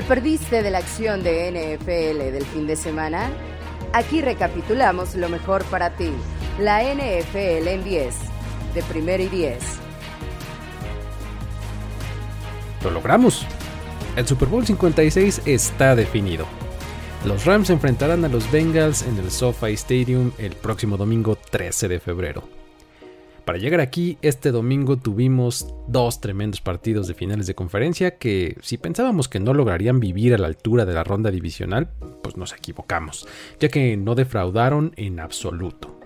¿Te 0.00 0.06
perdiste 0.06 0.62
de 0.62 0.70
la 0.70 0.78
acción 0.78 1.22
de 1.22 1.50
NFL 1.50 2.32
del 2.32 2.46
fin 2.46 2.66
de 2.66 2.74
semana? 2.74 3.30
Aquí 3.92 4.22
recapitulamos 4.22 5.14
lo 5.14 5.28
mejor 5.28 5.62
para 5.64 5.90
ti. 5.90 6.10
La 6.58 6.82
NFL 6.82 7.68
en 7.68 7.84
10, 7.84 8.14
de 8.72 8.82
primero 8.84 9.22
y 9.22 9.26
10. 9.26 9.58
Lo 12.82 12.92
logramos. 12.92 13.44
El 14.16 14.26
Super 14.26 14.48
Bowl 14.48 14.64
56 14.64 15.42
está 15.44 15.94
definido. 15.94 16.46
Los 17.26 17.44
Rams 17.44 17.68
enfrentarán 17.68 18.24
a 18.24 18.28
los 18.28 18.50
Bengals 18.50 19.02
en 19.02 19.18
el 19.18 19.30
SoFi 19.30 19.74
Stadium 19.74 20.32
el 20.38 20.52
próximo 20.52 20.96
domingo 20.96 21.36
13 21.36 21.88
de 21.88 22.00
febrero. 22.00 22.59
Para 23.50 23.58
llegar 23.58 23.80
aquí, 23.80 24.16
este 24.22 24.52
domingo 24.52 24.96
tuvimos 24.96 25.74
dos 25.88 26.20
tremendos 26.20 26.60
partidos 26.60 27.08
de 27.08 27.14
finales 27.14 27.48
de 27.48 27.56
conferencia 27.56 28.16
que, 28.16 28.56
si 28.62 28.78
pensábamos 28.78 29.26
que 29.26 29.40
no 29.40 29.54
lograrían 29.54 29.98
vivir 29.98 30.34
a 30.34 30.38
la 30.38 30.46
altura 30.46 30.84
de 30.84 30.94
la 30.94 31.02
ronda 31.02 31.32
divisional, 31.32 31.88
pues 32.22 32.36
nos 32.36 32.52
equivocamos, 32.52 33.26
ya 33.58 33.68
que 33.68 33.96
no 33.96 34.14
defraudaron 34.14 34.92
en 34.94 35.18
absoluto. 35.18 35.99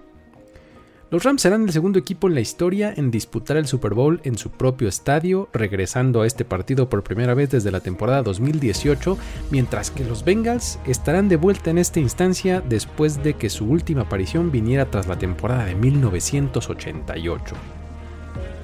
Los 1.14 1.23
Rams 1.23 1.42
serán 1.42 1.62
el 1.62 1.70
segundo 1.70 2.00
equipo 2.00 2.27
en 2.27 2.34
la 2.34 2.41
historia 2.41 2.92
en 2.96 3.12
disputar 3.12 3.56
el 3.56 3.68
Super 3.68 3.95
Bowl 3.95 4.20
en 4.24 4.36
su 4.36 4.50
propio 4.50 4.88
estadio, 4.88 5.48
regresando 5.52 6.23
a 6.23 6.26
este 6.26 6.45
partido 6.45 6.90
por 6.90 7.04
primera 7.04 7.34
vez 7.34 7.51
desde 7.51 7.70
la 7.70 7.79
temporada 7.79 8.24
2018, 8.24 9.16
mientras 9.52 9.92
que 9.92 10.02
los 10.02 10.24
Bengals 10.24 10.80
estarán 10.88 11.29
de 11.29 11.37
vuelta 11.37 11.70
en 11.70 11.79
esta 11.79 12.01
instancia 12.01 12.60
después 12.68 13.23
de 13.23 13.35
que 13.35 13.48
su 13.48 13.65
última 13.65 14.01
aparición 14.01 14.51
viniera 14.51 14.90
tras 14.90 15.07
la 15.07 15.16
temporada 15.16 15.66
de 15.66 15.76
1988. 15.76 17.54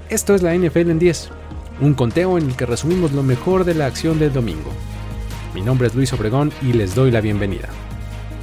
Esto 0.09 0.35
es 0.35 0.43
la 0.43 0.53
NFL 0.53 0.91
en 0.91 0.99
10, 0.99 1.31
un 1.83 1.95
conteo 1.95 2.37
en 2.37 2.49
el 2.49 2.57
que 2.57 2.67
resumimos 2.67 3.13
lo 3.13 3.23
mejor 3.23 3.65
de 3.65 3.75
la 3.75 3.87
acción 3.87 4.19
del 4.19 4.33
domingo. 4.33 4.73
Mi 5.55 5.63
nombre 5.63 5.87
es 5.87 5.95
Luis 5.95 6.13
Obregón 6.15 6.51
y 6.63 6.73
les 6.73 6.97
doy 6.97 7.13
la 7.13 7.21
bienvenida. 7.21 7.69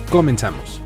Comenzamos. 0.10 0.82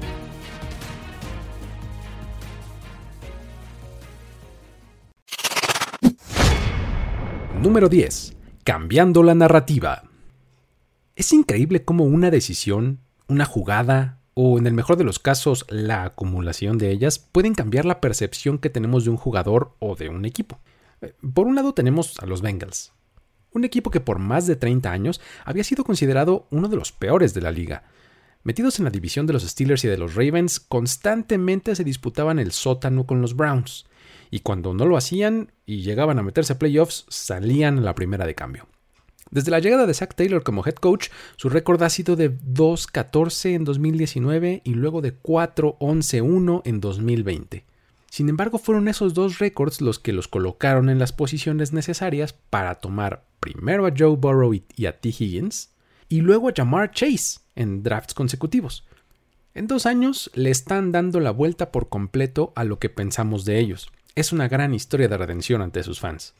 Número 7.61 7.89
10. 7.89 8.35
Cambiando 8.63 9.21
la 9.21 9.35
narrativa. 9.35 10.01
Es 11.15 11.31
increíble 11.31 11.85
cómo 11.85 12.05
una 12.05 12.31
decisión, 12.31 13.01
una 13.27 13.45
jugada 13.45 14.17
o 14.33 14.57
en 14.57 14.65
el 14.65 14.73
mejor 14.73 14.97
de 14.97 15.03
los 15.03 15.19
casos 15.19 15.67
la 15.69 16.05
acumulación 16.05 16.79
de 16.79 16.89
ellas 16.89 17.19
pueden 17.19 17.53
cambiar 17.53 17.85
la 17.85 18.01
percepción 18.01 18.57
que 18.57 18.71
tenemos 18.71 19.03
de 19.03 19.11
un 19.11 19.17
jugador 19.17 19.75
o 19.77 19.95
de 19.95 20.09
un 20.09 20.25
equipo. 20.25 20.59
Por 21.35 21.45
un 21.45 21.53
lado 21.53 21.75
tenemos 21.75 22.17
a 22.19 22.25
los 22.25 22.41
Bengals, 22.41 22.93
un 23.51 23.63
equipo 23.63 23.91
que 23.91 24.01
por 24.01 24.17
más 24.17 24.47
de 24.47 24.55
30 24.55 24.91
años 24.91 25.21
había 25.45 25.63
sido 25.63 25.83
considerado 25.83 26.47
uno 26.49 26.67
de 26.67 26.77
los 26.77 26.91
peores 26.91 27.35
de 27.35 27.41
la 27.41 27.51
liga. 27.51 27.83
Metidos 28.43 28.79
en 28.79 28.85
la 28.85 28.91
división 28.91 29.27
de 29.27 29.33
los 29.33 29.43
Steelers 29.43 29.83
y 29.83 29.87
de 29.87 29.99
los 29.99 30.15
Ravens, 30.15 30.59
constantemente 30.59 31.75
se 31.75 31.83
disputaban 31.83 32.39
el 32.39 32.53
sótano 32.53 33.05
con 33.05 33.21
los 33.21 33.35
Browns 33.35 33.85
y 34.31 34.39
cuando 34.39 34.73
no 34.73 34.85
lo 34.85 34.97
hacían 34.97 35.51
y 35.65 35.81
llegaban 35.81 36.17
a 36.17 36.23
meterse 36.23 36.53
a 36.53 36.59
playoffs, 36.59 37.05
salían 37.09 37.83
la 37.83 37.93
primera 37.93 38.25
de 38.25 38.33
cambio. 38.33 38.65
Desde 39.29 39.51
la 39.51 39.59
llegada 39.59 39.85
de 39.85 39.93
Zach 39.93 40.15
Taylor 40.15 40.41
como 40.41 40.65
head 40.65 40.75
coach, 40.75 41.09
su 41.35 41.49
récord 41.49 41.83
ha 41.83 41.89
sido 41.89 42.15
de 42.15 42.37
2-14 42.37 43.53
en 43.53 43.65
2019 43.65 44.61
y 44.63 44.73
luego 44.73 45.01
de 45.01 45.21
4-11-1 45.21 46.61
en 46.65 46.81
2020. 46.81 47.65
Sin 48.09 48.27
embargo, 48.27 48.57
fueron 48.57 48.87
esos 48.87 49.13
dos 49.13 49.39
récords 49.39 49.79
los 49.79 49.99
que 49.99 50.11
los 50.11 50.27
colocaron 50.27 50.89
en 50.89 50.99
las 50.99 51.13
posiciones 51.13 51.71
necesarias 51.71 52.33
para 52.33 52.75
tomar 52.75 53.25
primero 53.39 53.85
a 53.85 53.93
Joe 53.97 54.17
Burrow 54.17 54.53
y 54.53 54.85
a 54.85 54.99
T. 54.99 55.09
Higgins 55.09 55.69
y 56.09 56.19
luego 56.19 56.49
a 56.49 56.53
Jamar 56.55 56.91
Chase 56.91 57.39
en 57.55 57.83
drafts 57.83 58.13
consecutivos. 58.13 58.85
En 59.53 59.67
dos 59.67 59.85
años 59.85 60.29
le 60.33 60.49
están 60.49 60.91
dando 60.91 61.21
la 61.21 61.31
vuelta 61.31 61.71
por 61.71 61.87
completo 61.87 62.51
a 62.55 62.65
lo 62.65 62.79
que 62.79 62.89
pensamos 62.89 63.45
de 63.45 63.59
ellos 63.59 63.91
es 64.15 64.31
una 64.31 64.47
gran 64.47 64.73
historia 64.73 65.07
de 65.07 65.17
redención 65.17 65.61
ante 65.61 65.83
sus 65.83 65.99
fans. 65.99 66.33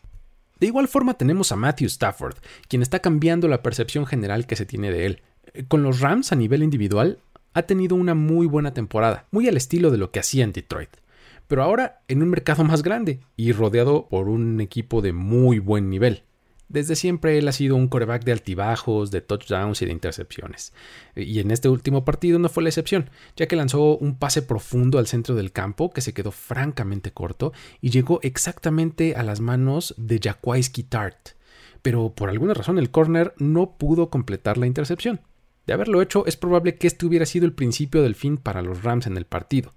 De 0.60 0.68
igual 0.68 0.88
forma 0.88 1.16
tenemos 1.16 1.52
a 1.52 1.56
Matthew 1.56 1.88
Stafford, 1.88 2.36
quien 2.68 2.82
está 2.82 3.00
cambiando 3.00 3.48
la 3.48 3.64
percepción 3.64 4.06
general 4.06 4.46
que 4.46 4.56
se 4.56 4.66
tiene 4.66 4.92
de 4.92 5.06
él. 5.08 5.22
Con 5.68 5.82
los 5.84 6.02
Rams 6.02 6.32
a 6.32 6.36
nivel 6.36 6.62
individual 6.62 7.20
ha 7.54 7.64
tenido 7.64 7.96
una 7.96 8.14
muy 8.14 8.46
buena 8.46 8.74
temporada, 8.74 9.26
muy 9.32 9.48
al 9.48 9.58
estilo 9.58 9.92
de 9.92 9.98
lo 9.98 10.12
que 10.12 10.20
hacía 10.20 10.44
en 10.44 10.54
Detroit, 10.54 10.90
pero 11.48 11.64
ahora 11.64 12.02
en 12.08 12.22
un 12.22 12.30
mercado 12.30 12.64
más 12.64 12.84
grande 12.84 13.20
y 13.36 13.52
rodeado 13.52 14.08
por 14.08 14.30
un 14.30 14.62
equipo 14.62 15.02
de 15.02 15.14
muy 15.14 15.60
buen 15.60 15.90
nivel. 15.90 16.24
Desde 16.72 16.96
siempre 16.96 17.38
él 17.38 17.50
ha 17.50 17.52
sido 17.52 17.76
un 17.76 17.90
coreback 17.90 18.24
de 18.24 18.32
altibajos, 18.32 19.12
de 19.12 19.20
touchdowns 19.20 19.82
y 19.82 19.86
de 19.86 19.92
intercepciones. 19.92 20.72
Y 21.18 21.40
en 21.40 21.52
este 21.52 21.68
último 21.68 22.06
partido 22.06 22.40
no 22.40 22.48
fue 22.48 22.64
la 22.64 22.70
excepción, 22.70 23.10
ya 23.36 23.48
que 23.48 23.58
lanzó 23.58 23.98
un 23.98 24.18
pase 24.18 24.42
profundo 24.42 24.98
al 24.98 25.08
centro 25.08 25.36
del 25.36 25.52
campo 25.52 25.92
que 25.92 26.00
se 26.00 26.14
quedó 26.14 26.32
francamente 26.32 27.12
corto 27.12 27.52
y 27.82 27.90
llegó 27.90 28.22
exactamente 28.24 29.16
a 29.18 29.24
las 29.24 29.42
manos 29.42 29.94
de 29.98 30.22
Jaquiski 30.24 30.84
Tart. 30.84 31.32
Pero 31.82 32.14
por 32.16 32.30
alguna 32.30 32.54
razón 32.54 32.78
el 32.80 32.90
corner 32.90 33.34
no 33.38 33.76
pudo 33.78 34.10
completar 34.10 34.58
la 34.58 34.68
intercepción. 34.68 35.20
De 35.68 35.74
haberlo 35.74 36.02
hecho, 36.02 36.26
es 36.26 36.38
probable 36.38 36.76
que 36.76 36.88
este 36.88 37.06
hubiera 37.06 37.26
sido 37.26 37.46
el 37.46 37.54
principio 37.54 38.02
del 38.02 38.16
fin 38.16 38.38
para 38.38 38.62
los 38.62 38.84
Rams 38.84 39.08
en 39.08 39.18
el 39.18 39.26
partido, 39.26 39.74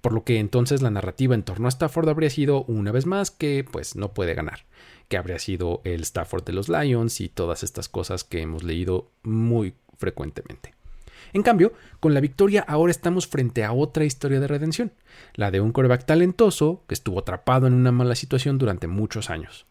por 0.00 0.12
lo 0.12 0.24
que 0.24 0.38
entonces 0.38 0.82
la 0.82 0.90
narrativa 0.90 1.34
en 1.34 1.42
torno 1.42 1.66
a 1.66 1.70
Stafford 1.70 2.08
habría 2.08 2.30
sido 2.30 2.64
una 2.64 2.92
vez 2.92 3.06
más 3.06 3.30
que 3.30 3.64
pues 3.70 3.96
no 3.96 4.14
puede 4.14 4.34
ganar 4.34 4.64
que 5.08 5.16
habría 5.16 5.38
sido 5.38 5.80
el 5.84 6.02
Stafford 6.02 6.44
de 6.44 6.52
los 6.52 6.68
Lions 6.68 7.20
y 7.20 7.28
todas 7.28 7.62
estas 7.62 7.88
cosas 7.88 8.24
que 8.24 8.40
hemos 8.40 8.62
leído 8.62 9.10
muy 9.22 9.74
frecuentemente. 9.96 10.74
En 11.32 11.42
cambio, 11.42 11.72
con 12.00 12.14
la 12.14 12.20
victoria 12.20 12.64
ahora 12.66 12.90
estamos 12.90 13.26
frente 13.26 13.64
a 13.64 13.72
otra 13.72 14.04
historia 14.04 14.40
de 14.40 14.46
redención, 14.46 14.92
la 15.34 15.50
de 15.50 15.60
un 15.60 15.72
coreback 15.72 16.04
talentoso 16.04 16.84
que 16.86 16.94
estuvo 16.94 17.20
atrapado 17.20 17.66
en 17.66 17.74
una 17.74 17.92
mala 17.92 18.14
situación 18.14 18.58
durante 18.58 18.86
muchos 18.86 19.30
años. 19.30 19.66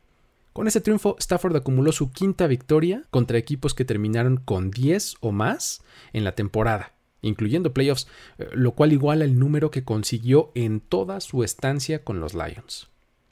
Con 0.56 0.70
ese 0.70 0.80
triunfo, 0.80 1.18
Stafford 1.20 1.58
acumuló 1.58 1.92
su 1.92 2.14
quinta 2.14 2.48
victoria 2.48 3.04
contra 3.10 3.38
equipos 3.38 3.74
que 3.74 3.84
terminaron 3.84 4.38
con 4.38 4.72
10 4.72 5.16
o 5.20 5.34
más 5.34 5.84
en 6.14 6.24
la 6.24 6.34
temporada, 6.34 6.94
incluyendo 7.22 7.74
playoffs, 7.74 8.08
eh, 8.38 8.48
lo 8.54 8.72
cual 8.72 8.94
iguala 8.94 9.26
el 9.26 9.38
número 9.38 9.70
que 9.70 9.84
consiguió 9.84 10.54
en 10.56 10.80
toda 10.80 11.20
su 11.20 11.44
estancia 11.44 12.06
con 12.06 12.22
los 12.22 12.34
Lions. 12.34 12.88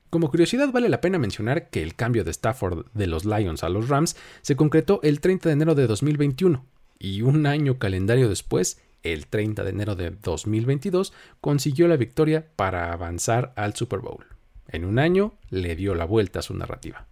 Como 0.09 0.29
curiosidad 0.29 0.69
vale 0.73 0.89
la 0.89 0.99
pena 0.99 1.17
mencionar 1.17 1.69
que 1.69 1.81
el 1.81 1.95
cambio 1.95 2.25
de 2.25 2.31
Stafford 2.31 2.87
de 2.93 3.07
los 3.07 3.23
Lions 3.23 3.63
a 3.63 3.69
los 3.69 3.87
Rams 3.87 4.17
se 4.41 4.57
concretó 4.57 4.99
el 5.01 5.21
30 5.21 5.47
de 5.47 5.53
enero 5.53 5.75
de 5.75 5.87
2021 5.87 6.65
y 6.99 7.21
un 7.21 7.45
año 7.45 7.79
calendario 7.79 8.27
después, 8.27 8.81
el 9.01 9.27
30 9.27 9.63
de 9.63 9.69
enero 9.69 9.95
de 9.95 10.11
2022, 10.11 11.13
consiguió 11.39 11.87
la 11.87 11.95
victoria 11.95 12.47
para 12.57 12.91
avanzar 12.91 13.53
al 13.55 13.75
Super 13.75 13.99
Bowl. 13.99 14.25
En 14.67 14.83
un 14.83 14.99
año 14.99 15.35
le 15.49 15.77
dio 15.77 15.95
la 15.95 16.03
vuelta 16.03 16.39
a 16.39 16.41
su 16.41 16.53
narrativa. 16.53 17.07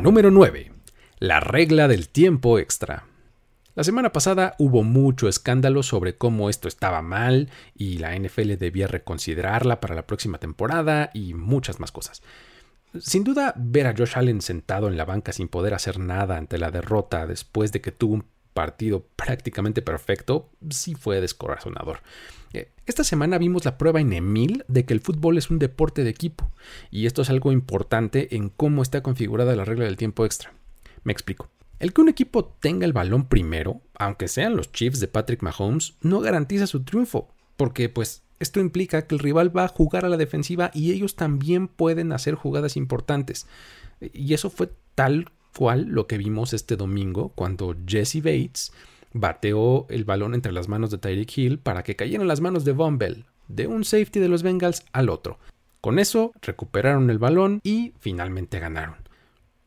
Número 0.00 0.30
9. 0.30 0.70
La 1.18 1.40
regla 1.40 1.88
del 1.88 2.08
tiempo 2.08 2.60
extra. 2.60 3.06
La 3.74 3.82
semana 3.82 4.12
pasada 4.12 4.54
hubo 4.56 4.84
mucho 4.84 5.28
escándalo 5.28 5.82
sobre 5.82 6.16
cómo 6.16 6.48
esto 6.48 6.68
estaba 6.68 7.02
mal 7.02 7.50
y 7.74 7.98
la 7.98 8.16
NFL 8.16 8.54
debía 8.58 8.86
reconsiderarla 8.86 9.80
para 9.80 9.96
la 9.96 10.06
próxima 10.06 10.38
temporada 10.38 11.10
y 11.14 11.34
muchas 11.34 11.80
más 11.80 11.90
cosas. 11.90 12.22
Sin 13.00 13.24
duda, 13.24 13.52
ver 13.56 13.88
a 13.88 13.94
Josh 13.96 14.12
Allen 14.14 14.40
sentado 14.40 14.86
en 14.86 14.96
la 14.96 15.04
banca 15.04 15.32
sin 15.32 15.48
poder 15.48 15.74
hacer 15.74 15.98
nada 15.98 16.36
ante 16.36 16.58
la 16.58 16.70
derrota 16.70 17.26
después 17.26 17.72
de 17.72 17.80
que 17.80 17.90
tuvo 17.90 18.14
un 18.14 18.24
partido 18.54 19.06
prácticamente 19.16 19.82
perfecto, 19.82 20.50
sí 20.70 20.94
fue 20.94 21.20
descorazonador. 21.20 22.00
Eh, 22.52 22.70
esta 22.86 23.04
semana 23.04 23.38
vimos 23.38 23.64
la 23.64 23.78
prueba 23.78 24.00
en 24.00 24.12
Emil 24.12 24.64
de 24.68 24.84
que 24.84 24.94
el 24.94 25.00
fútbol 25.00 25.38
es 25.38 25.50
un 25.50 25.58
deporte 25.58 26.04
de 26.04 26.10
equipo, 26.10 26.50
y 26.90 27.06
esto 27.06 27.22
es 27.22 27.30
algo 27.30 27.52
importante 27.52 28.34
en 28.36 28.48
cómo 28.48 28.82
está 28.82 29.02
configurada 29.02 29.56
la 29.56 29.64
regla 29.64 29.84
del 29.84 29.96
tiempo 29.96 30.24
extra. 30.24 30.52
Me 31.04 31.12
explico. 31.12 31.48
El 31.78 31.92
que 31.92 32.00
un 32.00 32.08
equipo 32.08 32.44
tenga 32.44 32.86
el 32.86 32.92
balón 32.92 33.28
primero, 33.28 33.80
aunque 33.94 34.26
sean 34.26 34.56
los 34.56 34.72
Chiefs 34.72 34.98
de 34.98 35.08
Patrick 35.08 35.42
Mahomes, 35.42 35.94
no 36.00 36.20
garantiza 36.20 36.66
su 36.66 36.82
triunfo, 36.82 37.28
porque 37.56 37.88
pues 37.88 38.22
esto 38.40 38.60
implica 38.60 39.06
que 39.06 39.14
el 39.14 39.20
rival 39.20 39.56
va 39.56 39.64
a 39.64 39.68
jugar 39.68 40.04
a 40.04 40.08
la 40.08 40.16
defensiva 40.16 40.70
y 40.74 40.92
ellos 40.92 41.16
también 41.16 41.68
pueden 41.68 42.12
hacer 42.12 42.34
jugadas 42.34 42.76
importantes. 42.76 43.46
Y 44.00 44.34
eso 44.34 44.50
fue 44.50 44.70
tal 44.94 45.30
lo 45.60 46.06
que 46.06 46.18
vimos 46.18 46.52
este 46.52 46.76
domingo 46.76 47.32
cuando 47.34 47.74
Jesse 47.86 48.22
Bates 48.22 48.72
bateó 49.12 49.86
el 49.88 50.04
balón 50.04 50.34
entre 50.34 50.52
las 50.52 50.68
manos 50.68 50.90
de 50.90 50.98
Tyreek 50.98 51.36
Hill 51.36 51.58
para 51.58 51.82
que 51.82 51.96
cayera 51.96 52.22
en 52.22 52.28
las 52.28 52.40
manos 52.40 52.64
de 52.64 52.72
Von 52.72 52.98
Bell, 52.98 53.24
de 53.48 53.66
un 53.66 53.84
safety 53.84 54.20
de 54.20 54.28
los 54.28 54.42
Bengals 54.42 54.84
al 54.92 55.08
otro. 55.08 55.38
Con 55.80 55.98
eso 55.98 56.32
recuperaron 56.42 57.10
el 57.10 57.18
balón 57.18 57.60
y 57.64 57.92
finalmente 57.98 58.60
ganaron. 58.60 58.96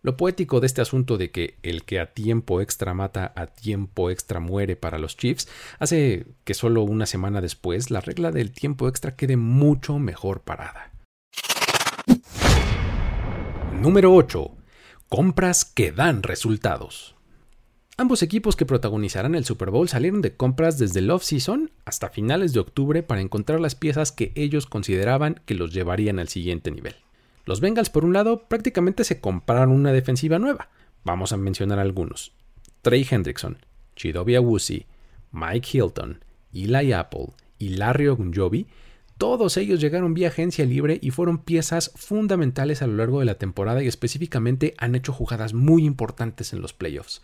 Lo 0.01 0.17
poético 0.17 0.61
de 0.61 0.67
este 0.67 0.81
asunto 0.81 1.17
de 1.17 1.29
que 1.29 1.57
el 1.61 1.83
que 1.83 1.99
a 1.99 2.13
tiempo 2.13 2.61
extra 2.61 2.93
mata, 2.93 3.33
a 3.35 3.47
tiempo 3.47 4.09
extra 4.09 4.39
muere 4.39 4.75
para 4.75 4.97
los 4.97 5.15
Chiefs, 5.15 5.47
hace 5.77 6.25
que 6.43 6.53
solo 6.53 6.83
una 6.83 7.05
semana 7.05 7.41
después 7.41 7.91
la 7.91 8.01
regla 8.01 8.31
del 8.31 8.51
tiempo 8.51 8.87
extra 8.87 9.15
quede 9.15 9.37
mucho 9.37 9.99
mejor 9.99 10.41
parada. 10.41 10.91
Número 13.79 14.13
8. 14.13 14.60
Compras 15.13 15.65
que 15.65 15.91
dan 15.91 16.23
resultados. 16.23 17.15
Ambos 17.97 18.23
equipos 18.23 18.55
que 18.55 18.65
protagonizarán 18.65 19.35
el 19.35 19.43
Super 19.43 19.69
Bowl 19.69 19.89
salieron 19.89 20.21
de 20.21 20.37
compras 20.37 20.77
desde 20.77 20.99
el 20.99 21.11
off-season 21.11 21.69
hasta 21.83 22.07
finales 22.07 22.53
de 22.53 22.61
octubre 22.61 23.03
para 23.03 23.19
encontrar 23.19 23.59
las 23.59 23.75
piezas 23.75 24.13
que 24.13 24.31
ellos 24.35 24.67
consideraban 24.67 25.41
que 25.45 25.53
los 25.53 25.73
llevarían 25.73 26.17
al 26.17 26.29
siguiente 26.29 26.71
nivel. 26.71 26.95
Los 27.43 27.59
Bengals, 27.59 27.89
por 27.89 28.05
un 28.05 28.13
lado, 28.13 28.47
prácticamente 28.47 29.03
se 29.03 29.19
compraron 29.19 29.73
una 29.73 29.91
defensiva 29.91 30.39
nueva. 30.39 30.69
Vamos 31.03 31.33
a 31.33 31.37
mencionar 31.37 31.79
algunos. 31.79 32.31
Trey 32.81 33.05
Hendrickson, 33.11 33.57
Chidobe 33.97 34.37
Awusi, 34.37 34.85
Mike 35.33 35.77
Hilton, 35.77 36.23
Eli 36.53 36.93
Apple 36.93 37.33
y 37.59 37.71
Larry 37.71 38.07
Ogunjobi, 38.07 38.65
todos 39.21 39.55
ellos 39.57 39.79
llegaron 39.79 40.15
vía 40.15 40.29
agencia 40.29 40.65
libre 40.65 40.97
y 40.99 41.11
fueron 41.11 41.37
piezas 41.37 41.91
fundamentales 41.93 42.81
a 42.81 42.87
lo 42.87 42.95
largo 42.95 43.19
de 43.19 43.27
la 43.27 43.35
temporada 43.35 43.83
y 43.83 43.87
específicamente 43.87 44.73
han 44.79 44.95
hecho 44.95 45.13
jugadas 45.13 45.53
muy 45.53 45.85
importantes 45.85 46.53
en 46.53 46.61
los 46.61 46.73
playoffs. 46.73 47.21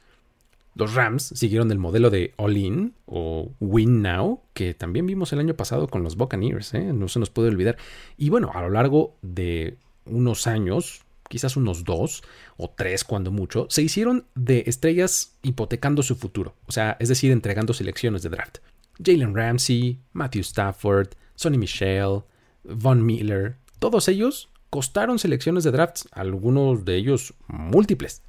Los 0.76 0.94
Rams 0.94 1.24
siguieron 1.24 1.72
el 1.72 1.80
modelo 1.80 2.12
de 2.12 2.36
All-In 2.38 2.94
o 3.08 3.52
Win 3.60 4.04
Now, 4.04 4.42
que 4.54 4.76
también 4.76 5.08
vimos 5.08 5.34
el 5.34 5.40
año 5.40 5.56
pasado 5.56 5.88
con 5.88 6.04
los 6.04 6.18
Buccaneers, 6.18 6.76
¿eh? 6.76 6.94
no 6.94 7.08
se 7.08 7.18
nos 7.18 7.32
puede 7.32 7.50
olvidar. 7.50 7.78
Y 8.16 8.30
bueno, 8.30 8.52
a 8.54 8.62
lo 8.62 8.70
largo 8.70 9.16
de 9.24 9.78
unos 10.06 10.46
años, 10.46 11.02
quizás 11.28 11.58
unos 11.58 11.84
dos 11.84 12.22
o 12.58 12.70
tres 12.70 13.06
cuando 13.06 13.32
mucho, 13.32 13.66
se 13.72 13.82
hicieron 13.82 14.28
de 14.36 14.66
estrellas 14.68 15.36
hipotecando 15.42 16.04
su 16.04 16.16
futuro, 16.16 16.54
o 16.68 16.72
sea, 16.72 16.96
es 17.00 17.10
decir, 17.10 17.32
entregando 17.32 17.74
selecciones 17.74 18.22
de 18.22 18.30
draft. 18.30 18.60
Jalen 19.04 19.36
Ramsey, 19.36 19.98
Matthew 20.14 20.42
Stafford, 20.42 21.10
Sonny 21.38 21.57
Michel, 21.57 22.24
Von 22.63 23.06
Miller, 23.06 23.56
todos 23.80 24.07
ellos 24.07 24.50
costaron 24.72 25.19
selecciones 25.19 25.63
de 25.63 25.72
drafts, 25.72 26.10
algunos 26.12 26.84
de 26.84 26.95
ellos 26.95 27.36
múltiples. 27.48 28.24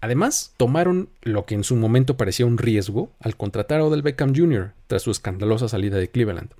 Además, 0.00 0.54
tomaron 0.56 1.10
lo 1.22 1.44
que 1.44 1.54
en 1.54 1.64
su 1.64 1.76
momento 1.76 2.16
parecía 2.16 2.46
un 2.46 2.58
riesgo 2.58 3.10
al 3.20 3.36
contratar 3.36 3.80
a 3.80 3.84
Odell 3.84 4.02
Beckham 4.02 4.34
Jr. 4.34 4.72
tras 4.86 5.02
su 5.02 5.10
escandalosa 5.10 5.68
salida 5.68 5.98
de 5.98 6.10
Cleveland. 6.10 6.50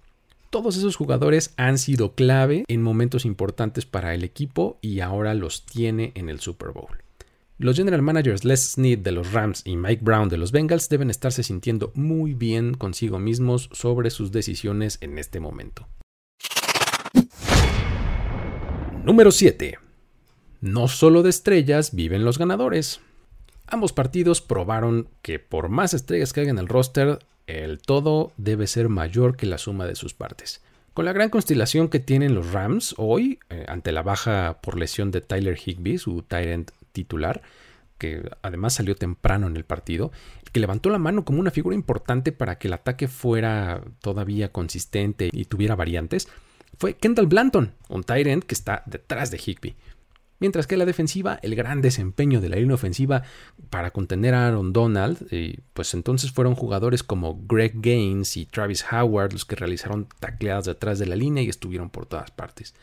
Todos 0.51 0.77
esos 0.77 0.97
jugadores 0.97 1.55
han 1.57 1.79
sido 1.79 2.15
clave 2.15 2.65
en 2.67 2.83
momentos 2.83 3.25
importantes 3.25 3.87
para 3.87 4.15
el 4.15 4.25
equipo 4.25 4.79
y 4.83 5.01
ahora 5.01 5.33
los 5.35 5.65
tiene 5.65 6.13
en 6.17 6.29
el 6.29 6.41
Super 6.41 6.71
Bowl. 6.71 7.02
Los 7.63 7.77
general 7.77 8.03
managers 8.03 8.45
Les 8.45 8.73
Snead 8.73 8.99
de 8.99 9.13
los 9.13 9.31
Rams 9.33 9.63
y 9.65 9.77
Mike 9.77 10.03
Brown 10.03 10.29
de 10.29 10.37
los 10.37 10.51
Bengals 10.51 10.89
deben 10.89 11.11
estarse 11.11 11.45
sintiendo 11.45 11.93
muy 11.95 12.35
bien 12.35 12.75
consigo 12.75 13.21
mismos 13.21 13.71
sobre 13.71 14.11
sus 14.11 14.33
decisiones 14.33 14.99
en 15.01 15.17
este 15.17 15.39
momento. 15.39 15.87
Número 19.05 19.31
7. 19.31 19.79
No 20.61 20.89
solo 20.89 21.23
de 21.23 21.31
estrellas 21.31 21.95
viven 21.95 22.25
los 22.25 22.37
ganadores. 22.37 23.01
Ambos 23.69 23.93
partidos 23.93 24.41
probaron 24.41 25.07
que 25.23 25.39
por 25.39 25.69
más 25.69 25.95
estrellas 25.95 26.33
que 26.33 26.41
haya 26.41 26.51
en 26.51 26.59
el 26.59 26.67
roster, 26.67 27.21
el 27.47 27.81
todo 27.81 28.33
debe 28.39 28.67
ser 28.67 28.89
mayor 28.89 29.37
que 29.37 29.47
la 29.47 29.59
suma 29.59 29.87
de 29.87 29.95
sus 29.95 30.15
partes. 30.15 30.63
Con 30.95 31.05
la 31.05 31.13
gran 31.13 31.31
constelación 31.31 31.89
que 31.89 32.01
tienen 32.01 32.35
los 32.35 32.51
Rams 32.51 32.97
hoy, 32.99 33.39
eh, 33.51 33.67
ante 33.69 33.93
la 33.93 34.03
baja 34.03 34.59
por 34.63 34.77
lesión 34.77 35.13
de 35.13 35.21
Tyler 35.21 35.57
Higby, 35.57 35.99
su 35.99 36.23
Tyrant 36.23 36.73
titular, 36.93 37.43
que 37.99 38.29
además 38.43 38.75
salió 38.75 38.97
temprano 38.97 39.47
en 39.47 39.57
el 39.57 39.65
partido, 39.65 40.13
que 40.53 40.61
levantó 40.61 40.91
la 40.91 40.99
mano 40.99 41.25
como 41.25 41.41
una 41.41 41.51
figura 41.51 41.75
importante 41.75 42.33
para 42.33 42.59
que 42.59 42.69
el 42.69 42.75
ataque 42.75 43.09
fuera 43.09 43.83
todavía 44.01 44.51
consistente 44.51 45.31
y 45.33 45.45
tuviera 45.45 45.77
variantes, 45.77 46.29
fue 46.79 46.95
Kendall 46.95 47.27
Blanton, 47.27 47.75
un 47.89 48.03
tight 48.03 48.27
end 48.27 48.45
que 48.45 48.55
está 48.55 48.83
detrás 48.87 49.31
de 49.31 49.39
Higby. 49.39 49.77
Mientras 50.41 50.67
que 50.67 50.77
la 50.77 50.85
defensiva, 50.85 51.39
el 51.43 51.55
gran 51.55 51.81
desempeño 51.81 52.41
de 52.41 52.49
la 52.49 52.57
línea 52.57 52.75
ofensiva 52.75 53.23
para 53.71 53.93
contener 53.93 54.35
a 54.35 54.49
Aaron 54.49 54.73
Donald, 54.73 55.29
pues 55.73 55.95
entonces 55.95 56.33
fueron 56.33 56.57
jugadores 56.57 57.05
como 57.05 57.41
Greg 57.47 57.75
Gaines 57.77 58.37
y 58.37 58.47
Travis 58.47 58.85
Howard 58.91 59.33
los 59.33 59.45
que 59.45 59.55
realizaron 59.55 60.09
tacleadas 60.19 60.65
detrás 60.65 60.99
de 60.99 61.07
la 61.07 61.15
línea 61.15 61.45
y 61.45 61.49
estuvieron 61.49 61.91
por 61.91 62.07
todas 62.07 62.33
partes. 62.33 62.75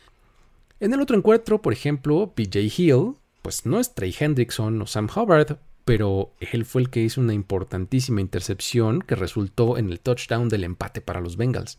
En 0.78 0.94
el 0.94 1.02
otro 1.02 1.18
encuentro, 1.18 1.60
por 1.60 1.74
ejemplo, 1.74 2.32
PJ 2.34 2.60
Hill, 2.60 3.16
pues 3.42 3.66
no 3.66 3.80
es 3.80 3.94
Trey 3.94 4.14
Hendrickson 4.18 4.80
o 4.82 4.86
Sam 4.86 5.08
Hubbard, 5.14 5.58
pero 5.84 6.32
él 6.40 6.64
fue 6.64 6.82
el 6.82 6.90
que 6.90 7.02
hizo 7.02 7.20
una 7.20 7.34
importantísima 7.34 8.20
intercepción 8.20 9.00
que 9.00 9.16
resultó 9.16 9.78
en 9.78 9.90
el 9.90 10.00
touchdown 10.00 10.48
del 10.48 10.64
empate 10.64 11.00
para 11.00 11.20
los 11.20 11.36
Bengals. 11.36 11.78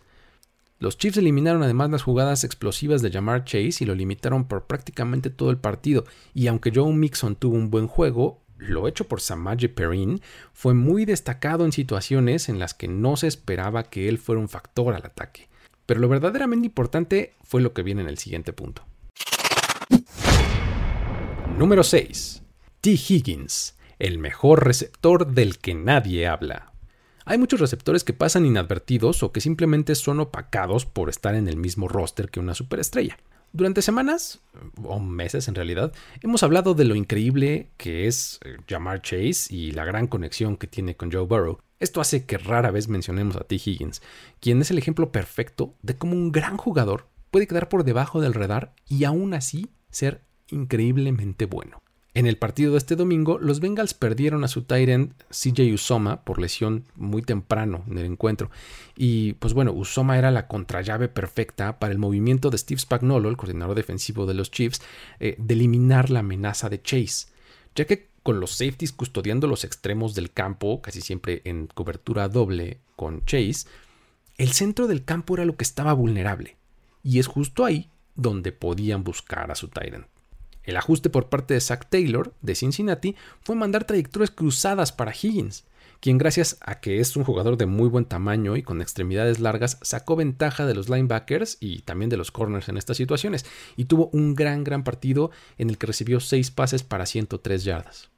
Los 0.80 0.98
Chiefs 0.98 1.18
eliminaron 1.18 1.62
además 1.62 1.92
las 1.92 2.02
jugadas 2.02 2.44
explosivas 2.44 3.04
de 3.04 3.12
Jamar 3.12 3.46
Chase 3.46 3.84
y 3.84 3.86
lo 3.86 3.94
limitaron 3.94 4.46
por 4.46 4.66
prácticamente 4.66 5.30
todo 5.30 5.52
el 5.52 5.58
partido, 5.58 6.06
y 6.34 6.48
aunque 6.48 6.72
Joe 6.74 6.92
Mixon 6.92 7.36
tuvo 7.36 7.56
un 7.56 7.70
buen 7.70 7.88
juego, 7.88 8.42
lo 8.58 8.88
hecho 8.88 9.08
por 9.08 9.22
Samaje 9.22 9.70
Perrin 9.70 10.22
fue 10.54 10.74
muy 10.74 11.06
destacado 11.06 11.66
en 11.66 11.72
situaciones 11.72 12.50
en 12.50 12.60
las 12.60 12.74
que 12.74 12.88
no 12.88 13.16
se 13.16 13.28
esperaba 13.28 13.84
que 13.84 14.10
él 14.10 14.18
fuera 14.18 14.42
un 14.42 14.50
factor 14.50 14.94
al 14.94 15.06
ataque. 15.06 15.50
Pero 15.86 16.00
lo 16.00 16.08
verdaderamente 16.08 16.68
importante 16.68 17.36
fue 17.44 17.62
lo 17.62 17.74
que 17.74 17.84
viene 17.84 18.02
en 18.02 18.08
el 18.08 18.18
siguiente 18.18 18.54
punto. 18.54 18.84
Número 21.62 21.84
6. 21.84 22.42
T. 22.82 22.90
Higgins, 22.90 23.78
el 24.00 24.18
mejor 24.18 24.66
receptor 24.66 25.28
del 25.28 25.60
que 25.60 25.76
nadie 25.76 26.26
habla. 26.26 26.74
Hay 27.24 27.38
muchos 27.38 27.60
receptores 27.60 28.04
que 28.04 28.14
pasan 28.14 28.48
inadvertidos 28.48 29.22
o 29.22 29.32
que 29.32 29.42
simplemente 29.42 29.94
son 29.94 30.22
opacados 30.22 30.88
por 30.88 31.08
estar 31.08 31.36
en 31.36 31.48
el 31.48 31.58
mismo 31.58 31.88
roster 31.88 32.32
que 32.32 32.40
una 32.40 32.56
superestrella. 32.56 33.20
Durante 33.54 33.84
semanas, 33.84 34.42
o 34.82 35.00
meses 35.00 35.48
en 35.48 35.54
realidad, 35.54 35.94
hemos 36.24 36.42
hablado 36.42 36.74
de 36.74 36.86
lo 36.86 36.96
increíble 36.96 37.70
que 37.78 38.08
es 38.08 38.40
eh, 38.44 38.58
Jamar 38.68 39.04
Chase 39.04 39.54
y 39.54 39.70
la 39.70 39.86
gran 39.86 40.08
conexión 40.08 40.58
que 40.58 40.66
tiene 40.66 40.98
con 40.98 41.12
Joe 41.12 41.28
Burrow. 41.28 41.60
Esto 41.80 42.02
hace 42.02 42.26
que 42.26 42.40
rara 42.40 42.72
vez 42.72 42.88
mencionemos 42.88 43.36
a 43.36 43.44
T. 43.44 43.62
Higgins, 43.64 44.02
quien 44.40 44.62
es 44.62 44.72
el 44.72 44.80
ejemplo 44.80 45.12
perfecto 45.12 45.76
de 45.84 45.96
cómo 45.96 46.14
un 46.14 46.32
gran 46.32 46.58
jugador 46.58 47.06
puede 47.30 47.46
quedar 47.46 47.70
por 47.70 47.84
debajo 47.84 48.20
del 48.20 48.34
radar 48.34 48.74
y 48.88 49.04
aún 49.04 49.36
así 49.36 49.70
ser 49.92 50.24
increíblemente 50.52 51.46
bueno. 51.46 51.82
En 52.14 52.28
el 52.28 52.38
partido 52.38 52.74
de 52.74 52.78
este 52.78 52.98
domingo, 52.98 53.40
los 53.40 53.62
Bengals 53.62 53.94
perdieron 53.94 54.44
a 54.44 54.50
su 54.50 54.64
tight 54.64 54.90
end 54.90 55.14
CJ 55.30 55.74
Usoma 55.74 56.26
por 56.26 56.42
lesión 56.42 56.84
muy 56.96 57.22
temprano 57.22 57.86
en 57.88 57.98
el 57.98 58.06
encuentro. 58.06 58.52
Y 58.98 59.34
pues 59.34 59.54
bueno, 59.54 59.72
Usoma 59.72 60.18
era 60.18 60.30
la 60.30 60.48
contrallave 60.48 61.08
perfecta 61.08 61.80
para 61.80 61.94
el 61.94 62.00
movimiento 62.00 62.50
de 62.50 62.58
Steve 62.58 62.82
Spagnuolo, 62.82 63.30
el 63.30 63.38
coordinador 63.38 63.78
defensivo 63.78 64.26
de 64.26 64.34
los 64.34 64.52
Chiefs, 64.52 64.82
eh, 65.22 65.36
de 65.38 65.54
eliminar 65.54 66.10
la 66.10 66.20
amenaza 66.20 66.70
de 66.70 66.82
Chase, 66.82 67.28
ya 67.76 67.86
que 67.86 68.10
con 68.24 68.42
los 68.42 68.52
safeties 68.52 68.92
custodiando 68.92 69.48
los 69.48 69.64
extremos 69.64 70.14
del 70.14 70.32
campo, 70.32 70.82
casi 70.82 71.00
siempre 71.00 71.42
en 71.46 71.68
cobertura 71.68 72.28
doble 72.28 72.80
con 72.98 73.24
Chase, 73.26 73.68
el 74.38 74.52
centro 74.52 74.88
del 74.88 75.06
campo 75.06 75.36
era 75.36 75.46
lo 75.46 75.56
que 75.56 75.64
estaba 75.64 75.94
vulnerable. 75.94 76.58
Y 77.04 77.20
es 77.20 77.28
justo 77.28 77.64
ahí 77.64 77.90
donde 78.16 78.52
podían 78.52 79.06
buscar 79.06 79.50
a 79.50 79.56
su 79.56 79.70
tight. 79.70 79.96
El 80.64 80.78
ajuste 80.78 81.10
por 81.10 81.30
parte 81.30 81.54
de 81.54 81.62
Zach 81.62 81.88
Taylor 81.90 82.34
de 82.42 82.56
Cincinnati 82.56 83.16
fue 83.42 83.56
mandar 83.56 83.86
trayectorias 83.86 84.32
cruzadas 84.32 84.92
para 84.92 85.12
Higgins, 85.12 85.66
quien 86.02 86.18
gracias 86.18 86.58
a 86.62 86.80
que 86.80 87.00
es 87.00 87.16
un 87.16 87.24
jugador 87.24 87.58
de 87.58 87.68
muy 87.68 87.88
buen 87.88 88.06
tamaño 88.06 88.58
y 88.58 88.64
con 88.64 88.82
extremidades 88.82 89.40
largas 89.40 89.78
sacó 89.82 90.16
ventaja 90.16 90.66
de 90.66 90.74
los 90.74 90.90
linebackers 90.90 91.58
y 91.60 91.84
también 91.84 92.10
de 92.10 92.18
los 92.18 92.32
corners 92.32 92.70
en 92.70 92.78
estas 92.78 92.98
situaciones 92.98 93.46
y 93.76 93.86
tuvo 93.86 94.10
un 94.12 94.34
gran 94.34 94.64
gran 94.64 94.84
partido 94.84 95.30
en 95.60 95.70
el 95.70 95.78
que 95.78 95.88
recibió 95.88 96.20
6 96.20 96.52
pases 96.52 96.84
para 96.84 97.06
103 97.06 97.64
yardas. 97.64 98.10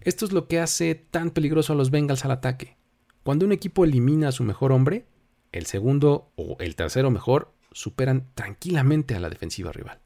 Esto 0.00 0.24
es 0.24 0.32
lo 0.32 0.48
que 0.48 0.60
hace 0.60 0.94
tan 0.94 1.30
peligroso 1.30 1.72
a 1.72 1.76
los 1.76 1.90
Bengals 1.90 2.24
al 2.24 2.30
ataque. 2.30 2.78
Cuando 3.22 3.44
un 3.44 3.52
equipo 3.52 3.84
elimina 3.84 4.28
a 4.28 4.32
su 4.32 4.44
mejor 4.44 4.72
hombre, 4.72 5.06
el 5.52 5.66
segundo 5.66 6.32
o 6.36 6.56
el 6.60 6.76
tercero 6.76 7.10
mejor 7.10 7.52
superan 7.72 8.28
tranquilamente 8.34 9.14
a 9.14 9.20
la 9.20 9.28
defensiva 9.28 9.72
rival. 9.72 10.00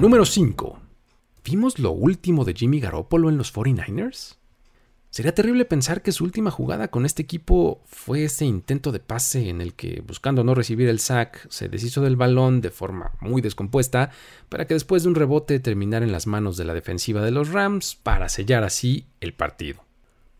Número 0.00 0.24
5. 0.26 0.80
¿Vimos 1.44 1.78
lo 1.78 1.92
último 1.92 2.44
de 2.44 2.52
Jimmy 2.52 2.80
Garoppolo 2.80 3.28
en 3.28 3.38
los 3.38 3.54
49ers? 3.54 4.36
Sería 5.08 5.32
terrible 5.32 5.64
pensar 5.64 6.02
que 6.02 6.10
su 6.10 6.24
última 6.24 6.50
jugada 6.50 6.88
con 6.88 7.06
este 7.06 7.22
equipo 7.22 7.80
fue 7.86 8.24
ese 8.24 8.44
intento 8.44 8.90
de 8.90 8.98
pase 8.98 9.48
en 9.48 9.60
el 9.60 9.74
que, 9.74 10.02
buscando 10.04 10.42
no 10.42 10.56
recibir 10.56 10.88
el 10.88 10.98
sack, 10.98 11.48
se 11.48 11.68
deshizo 11.68 12.02
del 12.02 12.16
balón 12.16 12.60
de 12.60 12.70
forma 12.70 13.12
muy 13.20 13.40
descompuesta 13.40 14.10
para 14.48 14.66
que 14.66 14.74
después 14.74 15.04
de 15.04 15.10
un 15.10 15.14
rebote 15.14 15.60
terminara 15.60 16.04
en 16.04 16.12
las 16.12 16.26
manos 16.26 16.56
de 16.56 16.64
la 16.64 16.74
defensiva 16.74 17.22
de 17.22 17.30
los 17.30 17.52
Rams 17.52 17.94
para 17.94 18.28
sellar 18.28 18.64
así 18.64 19.06
el 19.20 19.32
partido. 19.32 19.84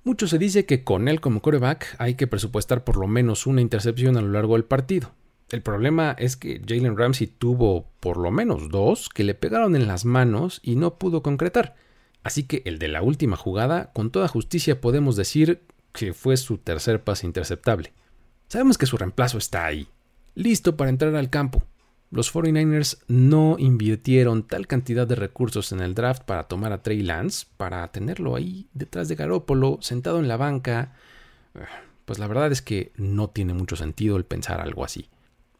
Mucho 0.02 0.26
se 0.26 0.38
dice 0.38 0.66
que 0.66 0.82
con 0.82 1.06
él 1.06 1.20
como 1.20 1.40
coreback 1.40 1.94
hay 1.98 2.16
que 2.16 2.26
presupuestar 2.26 2.82
por 2.82 2.96
lo 2.96 3.06
menos 3.06 3.46
una 3.46 3.60
intercepción 3.60 4.16
a 4.16 4.20
lo 4.20 4.30
largo 4.30 4.54
del 4.54 4.64
partido, 4.64 5.12
el 5.54 5.62
problema 5.62 6.16
es 6.18 6.36
que 6.36 6.60
Jalen 6.66 6.98
Ramsey 6.98 7.26
tuvo 7.26 7.88
por 8.00 8.18
lo 8.18 8.30
menos 8.30 8.68
dos 8.68 9.08
que 9.08 9.24
le 9.24 9.34
pegaron 9.34 9.76
en 9.76 9.86
las 9.86 10.04
manos 10.04 10.60
y 10.62 10.74
no 10.74 10.98
pudo 10.98 11.22
concretar. 11.22 11.76
Así 12.22 12.42
que 12.42 12.62
el 12.64 12.78
de 12.78 12.88
la 12.88 13.02
última 13.02 13.36
jugada, 13.36 13.92
con 13.92 14.10
toda 14.10 14.28
justicia 14.28 14.80
podemos 14.80 15.14
decir 15.14 15.62
que 15.92 16.12
fue 16.12 16.36
su 16.36 16.58
tercer 16.58 17.04
pase 17.04 17.26
interceptable. 17.26 17.92
Sabemos 18.48 18.78
que 18.78 18.86
su 18.86 18.96
reemplazo 18.96 19.38
está 19.38 19.64
ahí, 19.64 19.88
listo 20.34 20.76
para 20.76 20.90
entrar 20.90 21.14
al 21.14 21.30
campo. 21.30 21.62
Los 22.10 22.32
49ers 22.34 22.98
no 23.08 23.56
invirtieron 23.58 24.46
tal 24.46 24.66
cantidad 24.66 25.06
de 25.06 25.14
recursos 25.14 25.72
en 25.72 25.80
el 25.80 25.94
draft 25.94 26.24
para 26.24 26.44
tomar 26.44 26.72
a 26.72 26.82
Trey 26.82 27.02
Lance, 27.02 27.46
para 27.56 27.86
tenerlo 27.92 28.36
ahí 28.36 28.68
detrás 28.72 29.08
de 29.08 29.14
Garoppolo, 29.14 29.78
sentado 29.80 30.18
en 30.18 30.28
la 30.28 30.36
banca. 30.36 30.94
Pues 32.04 32.18
la 32.18 32.26
verdad 32.26 32.52
es 32.52 32.60
que 32.62 32.92
no 32.96 33.30
tiene 33.30 33.54
mucho 33.54 33.76
sentido 33.76 34.16
el 34.16 34.24
pensar 34.24 34.60
algo 34.60 34.84
así. 34.84 35.08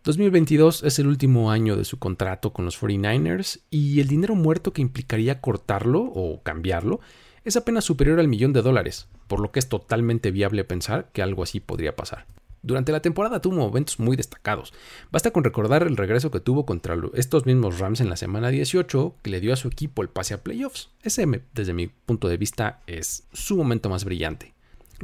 2022 0.04 0.82
es 0.82 0.98
el 0.98 1.06
último 1.06 1.50
año 1.50 1.76
de 1.76 1.86
su 1.86 1.98
contrato 1.98 2.52
con 2.52 2.66
los 2.66 2.78
49ers 2.78 3.62
y 3.70 4.00
el 4.00 4.06
dinero 4.06 4.34
muerto 4.34 4.74
que 4.74 4.82
implicaría 4.82 5.40
cortarlo 5.40 6.02
o 6.02 6.42
cambiarlo 6.42 7.00
es 7.42 7.56
apenas 7.56 7.84
superior 7.84 8.20
al 8.20 8.28
millón 8.28 8.52
de 8.52 8.60
dólares, 8.60 9.08
por 9.28 9.40
lo 9.40 9.50
que 9.50 9.60
es 9.60 9.68
totalmente 9.70 10.30
viable 10.30 10.62
pensar 10.64 11.10
que 11.12 11.22
algo 11.22 11.42
así 11.42 11.58
podría 11.58 11.96
pasar. 11.96 12.26
Durante 12.60 12.92
la 12.92 13.00
temporada 13.00 13.40
tuvo 13.40 13.56
momentos 13.56 13.98
muy 13.98 14.14
destacados. 14.14 14.74
Basta 15.10 15.30
con 15.30 15.42
recordar 15.42 15.84
el 15.84 15.96
regreso 15.96 16.30
que 16.30 16.40
tuvo 16.40 16.66
contra 16.66 16.96
estos 17.14 17.46
mismos 17.46 17.78
Rams 17.78 18.02
en 18.02 18.10
la 18.10 18.16
semana 18.16 18.50
18, 18.50 19.16
que 19.22 19.30
le 19.30 19.40
dio 19.40 19.54
a 19.54 19.56
su 19.56 19.68
equipo 19.68 20.02
el 20.02 20.10
pase 20.10 20.34
a 20.34 20.42
playoffs. 20.42 20.90
Ese, 21.02 21.26
desde 21.54 21.72
mi 21.72 21.86
punto 21.86 22.28
de 22.28 22.36
vista, 22.36 22.82
es 22.86 23.26
su 23.32 23.56
momento 23.56 23.88
más 23.88 24.04
brillante. 24.04 24.53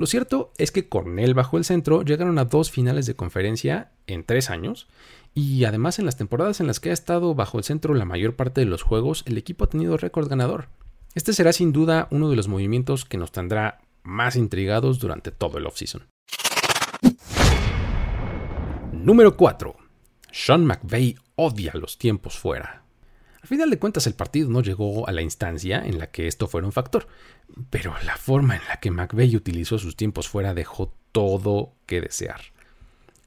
Lo 0.01 0.07
cierto 0.07 0.55
es 0.57 0.73
que 0.73 0.89
con 0.89 1.19
él 1.19 1.35
bajo 1.35 1.59
el 1.59 1.65
centro 1.67 2.01
llegaron 2.01 2.39
a 2.39 2.47
dos 2.47 2.71
finales 2.71 3.05
de 3.05 3.17
conferencia 3.17 3.93
en 4.07 4.25
tres 4.25 4.49
años, 4.49 4.89
y 5.35 5.65
además 5.65 5.99
en 5.99 6.07
las 6.07 6.17
temporadas 6.17 6.59
en 6.59 6.67
las 6.67 6.81
que 6.81 6.89
ha 6.89 6.95
estado 6.95 7.35
bajo 7.35 7.59
el 7.59 7.65
centro 7.65 7.93
la 7.93 8.07
mayor 8.07 8.35
parte 8.35 8.63
de 8.63 8.67
los 8.67 8.83
juegos, 8.83 9.23
el 9.27 9.37
equipo 9.37 9.65
ha 9.65 9.69
tenido 9.69 9.99
récord 9.99 10.27
ganador. 10.27 10.69
Este 11.15 11.35
será 11.35 11.53
sin 11.53 11.75
duda 11.75 12.09
uno 12.11 12.31
de 12.31 12.37
los 12.37 12.49
movimientos 12.49 13.05
que 13.05 13.19
nos 13.19 13.31
tendrá 13.31 13.83
más 14.03 14.37
intrigados 14.37 15.01
durante 15.01 15.33
todo 15.33 15.59
el 15.59 15.67
offseason. 15.67 16.07
Número 18.93 19.37
4. 19.37 19.77
Sean 20.33 20.65
McVay 20.65 21.19
odia 21.37 21.73
los 21.75 21.99
tiempos 21.99 22.39
fuera. 22.39 22.85
Al 23.43 23.49
final 23.49 23.71
de 23.71 23.79
cuentas 23.79 24.07
el 24.07 24.15
partido 24.15 24.51
no 24.51 24.61
llegó 24.63 25.09
a 25.09 25.13
la 25.13 25.23
instancia 25.23 25.83
en 25.85 25.99
la 25.99 26.11
que 26.11 26.27
esto 26.27 26.47
fuera 26.47 26.67
un 26.67 26.73
factor, 26.73 27.09
pero 27.71 27.95
la 28.05 28.17
forma 28.17 28.57
en 28.57 28.63
la 28.69 28.81
que 28.81 28.91
McVeigh 28.91 29.37
utilizó 29.37 29.79
sus 29.79 29.97
tiempos 29.97 30.29
fuera 30.29 30.53
dejó 30.53 30.93
todo 31.13 31.73
que 31.87 32.01
desear. 32.01 32.41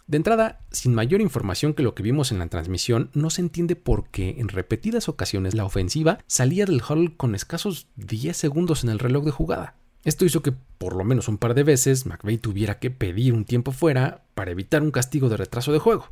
De 0.05 0.17
entrada, 0.17 0.59
sin 0.71 0.93
mayor 0.93 1.21
información 1.21 1.73
que 1.73 1.81
lo 1.81 1.95
que 1.95 2.03
vimos 2.03 2.31
en 2.31 2.39
la 2.39 2.47
transmisión, 2.47 3.09
no 3.13 3.29
se 3.29 3.41
entiende 3.41 3.75
por 3.75 4.09
qué 4.09 4.35
en 4.37 4.49
repetidas 4.49 5.09
ocasiones 5.09 5.55
la 5.55 5.65
ofensiva 5.65 6.19
salía 6.27 6.65
del 6.65 6.81
huddle 6.87 7.15
con 7.15 7.35
escasos 7.35 7.87
10 7.95 8.35
segundos 8.35 8.83
en 8.83 8.89
el 8.89 8.99
reloj 8.99 9.23
de 9.23 9.31
jugada. 9.31 9.75
Esto 10.03 10.25
hizo 10.25 10.43
que 10.43 10.53
por 10.77 10.95
lo 10.95 11.05
menos 11.05 11.29
un 11.29 11.37
par 11.37 11.53
de 11.53 11.63
veces 11.63 12.05
McVeigh 12.05 12.37
tuviera 12.37 12.79
que 12.79 12.91
pedir 12.91 13.33
un 13.33 13.45
tiempo 13.45 13.71
fuera 13.71 14.25
para 14.35 14.51
evitar 14.51 14.83
un 14.83 14.91
castigo 14.91 15.29
de 15.29 15.37
retraso 15.37 15.71
de 15.71 15.79
juego. 15.79 16.09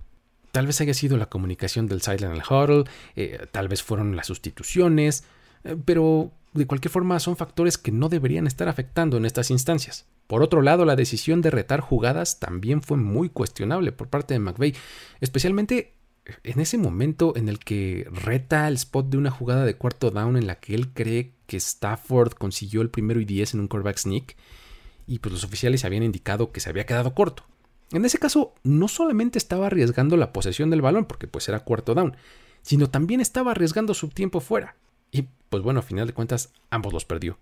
Tal 0.51 0.67
vez 0.67 0.81
haya 0.81 0.93
sido 0.93 1.17
la 1.17 1.27
comunicación 1.27 1.87
del 1.87 2.01
silent 2.01 2.43
huddle, 2.49 2.83
eh, 3.15 3.47
tal 3.51 3.67
vez 3.67 3.83
fueron 3.83 4.15
las 4.15 4.27
sustituciones, 4.27 5.23
eh, 5.63 5.75
pero 5.83 6.31
de 6.53 6.67
cualquier 6.67 6.91
forma 6.91 7.19
son 7.19 7.37
factores 7.37 7.77
que 7.77 7.91
no 7.91 8.09
deberían 8.09 8.47
estar 8.47 8.67
afectando 8.67 9.17
en 9.17 9.25
estas 9.25 9.51
instancias. 9.51 10.05
Por 10.27 10.43
otro 10.43 10.61
lado, 10.61 10.85
la 10.85 10.95
decisión 10.95 11.41
de 11.41 11.51
retar 11.51 11.79
jugadas 11.79 12.39
también 12.39 12.81
fue 12.81 12.97
muy 12.97 13.29
cuestionable 13.29 13.91
por 13.91 14.09
parte 14.09 14.33
de 14.33 14.39
McVeigh, 14.39 14.75
especialmente 15.21 15.95
en 16.43 16.59
ese 16.59 16.77
momento 16.77 17.35
en 17.35 17.49
el 17.49 17.59
que 17.59 18.07
reta 18.11 18.67
el 18.67 18.75
spot 18.75 19.09
de 19.09 19.17
una 19.17 19.31
jugada 19.31 19.65
de 19.65 19.75
cuarto 19.75 20.11
down 20.11 20.37
en 20.37 20.47
la 20.47 20.55
que 20.55 20.75
él 20.75 20.93
cree 20.93 21.33
que 21.47 21.57
Stafford 21.57 22.33
consiguió 22.33 22.81
el 22.81 22.89
primero 22.89 23.19
y 23.19 23.25
diez 23.25 23.53
en 23.53 23.59
un 23.59 23.67
quarterback 23.67 23.97
sneak 23.97 24.35
y 25.07 25.19
pues 25.19 25.33
los 25.33 25.43
oficiales 25.43 25.83
habían 25.83 26.03
indicado 26.03 26.51
que 26.51 26.59
se 26.59 26.69
había 26.69 26.85
quedado 26.85 27.13
corto. 27.13 27.43
En 27.91 28.05
ese 28.05 28.19
caso, 28.19 28.53
no 28.63 28.87
solamente 28.87 29.37
estaba 29.37 29.67
arriesgando 29.67 30.15
la 30.17 30.31
posesión 30.31 30.69
del 30.69 30.81
balón, 30.81 31.05
porque 31.05 31.27
pues 31.27 31.49
era 31.49 31.59
cuarto 31.59 31.93
down, 31.93 32.15
sino 32.61 32.89
también 32.89 33.19
estaba 33.21 33.51
arriesgando 33.51 33.93
su 33.93 34.09
tiempo 34.09 34.39
fuera. 34.39 34.75
Y 35.11 35.27
pues 35.49 35.61
bueno, 35.61 35.81
a 35.81 35.83
final 35.83 36.07
de 36.07 36.13
cuentas, 36.13 36.53
ambos 36.69 36.93
los 36.93 37.05
perdió. 37.05 37.37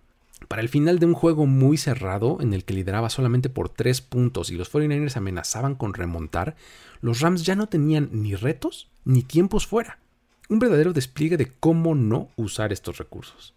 Para 0.48 0.62
el 0.62 0.70
final 0.70 1.00
de 1.00 1.06
un 1.06 1.14
juego 1.14 1.46
muy 1.46 1.78
cerrado, 1.78 2.38
en 2.42 2.54
el 2.54 2.64
que 2.64 2.74
lideraba 2.74 3.10
solamente 3.10 3.50
por 3.50 3.70
tres 3.70 4.02
puntos 4.02 4.50
y 4.50 4.56
los 4.56 4.72
49ers 4.72 5.18
amenazaban 5.18 5.76
con 5.76 5.94
remontar, 5.94 6.56
los 7.02 7.20
Rams 7.20 7.44
ya 7.44 7.56
no 7.56 7.68
tenían 7.68 8.10
ni 8.12 8.36
retos 8.36 8.88
ni 9.06 9.22
tiempos 9.22 9.68
fuera. 9.68 10.00
Un 10.48 10.60
verdadero 10.60 10.94
despliegue 10.94 11.38
de 11.38 11.52
cómo 11.60 11.94
no 11.94 12.30
usar 12.38 12.74
estos 12.74 12.98
recursos. 12.98 13.54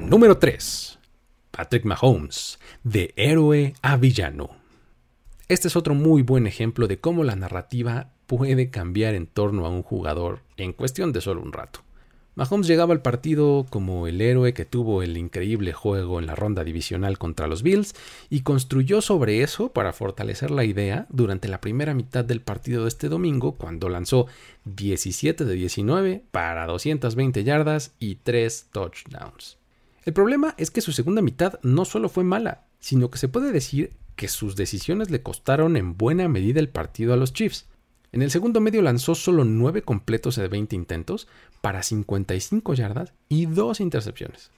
Número 0.00 0.38
3. 0.38 0.98
Patrick 1.52 1.84
Mahomes, 1.84 2.58
de 2.82 3.12
héroe 3.14 3.74
a 3.82 3.98
villano. 3.98 4.56
Este 5.48 5.68
es 5.68 5.76
otro 5.76 5.94
muy 5.94 6.22
buen 6.22 6.46
ejemplo 6.46 6.88
de 6.88 6.98
cómo 6.98 7.24
la 7.24 7.36
narrativa 7.36 8.08
puede 8.26 8.70
cambiar 8.70 9.14
en 9.14 9.26
torno 9.26 9.66
a 9.66 9.68
un 9.68 9.82
jugador 9.82 10.40
en 10.56 10.72
cuestión 10.72 11.12
de 11.12 11.20
solo 11.20 11.42
un 11.42 11.52
rato. 11.52 11.80
Mahomes 12.36 12.66
llegaba 12.66 12.94
al 12.94 13.02
partido 13.02 13.66
como 13.68 14.06
el 14.06 14.22
héroe 14.22 14.54
que 14.54 14.64
tuvo 14.64 15.02
el 15.02 15.18
increíble 15.18 15.74
juego 15.74 16.18
en 16.18 16.24
la 16.26 16.34
ronda 16.34 16.64
divisional 16.64 17.18
contra 17.18 17.46
los 17.46 17.62
Bills 17.62 17.94
y 18.30 18.40
construyó 18.40 19.02
sobre 19.02 19.42
eso 19.42 19.74
para 19.74 19.92
fortalecer 19.92 20.50
la 20.50 20.64
idea 20.64 21.06
durante 21.10 21.48
la 21.48 21.60
primera 21.60 21.92
mitad 21.92 22.24
del 22.24 22.40
partido 22.40 22.84
de 22.84 22.88
este 22.88 23.10
domingo 23.10 23.56
cuando 23.56 23.90
lanzó 23.90 24.26
17 24.64 25.44
de 25.44 25.54
19 25.54 26.24
para 26.30 26.64
220 26.64 27.44
yardas 27.44 27.92
y 27.98 28.14
3 28.14 28.68
touchdowns. 28.72 29.61
El 30.04 30.12
problema 30.12 30.54
es 30.58 30.70
que 30.72 30.80
su 30.80 30.90
segunda 30.90 31.22
mitad 31.22 31.60
no 31.62 31.84
solo 31.84 32.08
fue 32.08 32.24
mala, 32.24 32.64
sino 32.80 33.10
que 33.10 33.18
se 33.18 33.28
puede 33.28 33.52
decir 33.52 33.92
que 34.16 34.26
sus 34.26 34.56
decisiones 34.56 35.10
le 35.10 35.22
costaron 35.22 35.76
en 35.76 35.96
buena 35.96 36.28
medida 36.28 36.58
el 36.58 36.68
partido 36.68 37.12
a 37.12 37.16
los 37.16 37.32
Chiefs. 37.32 37.66
En 38.10 38.20
el 38.20 38.30
segundo 38.30 38.60
medio 38.60 38.82
lanzó 38.82 39.14
solo 39.14 39.44
9 39.44 39.82
completos 39.82 40.36
de 40.36 40.48
20 40.48 40.74
intentos 40.74 41.28
para 41.60 41.82
55 41.82 42.74
yardas 42.74 43.12
y 43.28 43.46
2 43.46 43.80
intercepciones. 43.80 44.50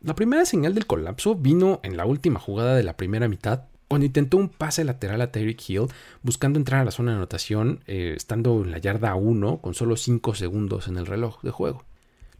La 0.00 0.14
primera 0.14 0.44
señal 0.44 0.74
del 0.74 0.86
colapso 0.86 1.34
vino 1.34 1.80
en 1.82 1.96
la 1.96 2.06
última 2.06 2.38
jugada 2.38 2.76
de 2.76 2.84
la 2.84 2.96
primera 2.96 3.26
mitad, 3.26 3.64
cuando 3.88 4.06
intentó 4.06 4.36
un 4.36 4.48
pase 4.48 4.84
lateral 4.84 5.20
a 5.20 5.32
Tyreek 5.32 5.68
Hill 5.68 5.88
buscando 6.22 6.58
entrar 6.58 6.80
a 6.80 6.84
la 6.84 6.90
zona 6.92 7.12
de 7.12 7.16
anotación, 7.16 7.80
eh, 7.86 8.14
estando 8.16 8.62
en 8.62 8.70
la 8.70 8.78
yarda 8.78 9.14
1 9.16 9.58
con 9.58 9.74
solo 9.74 9.96
5 9.96 10.34
segundos 10.34 10.86
en 10.88 10.98
el 10.98 11.06
reloj 11.06 11.42
de 11.42 11.50
juego. 11.50 11.84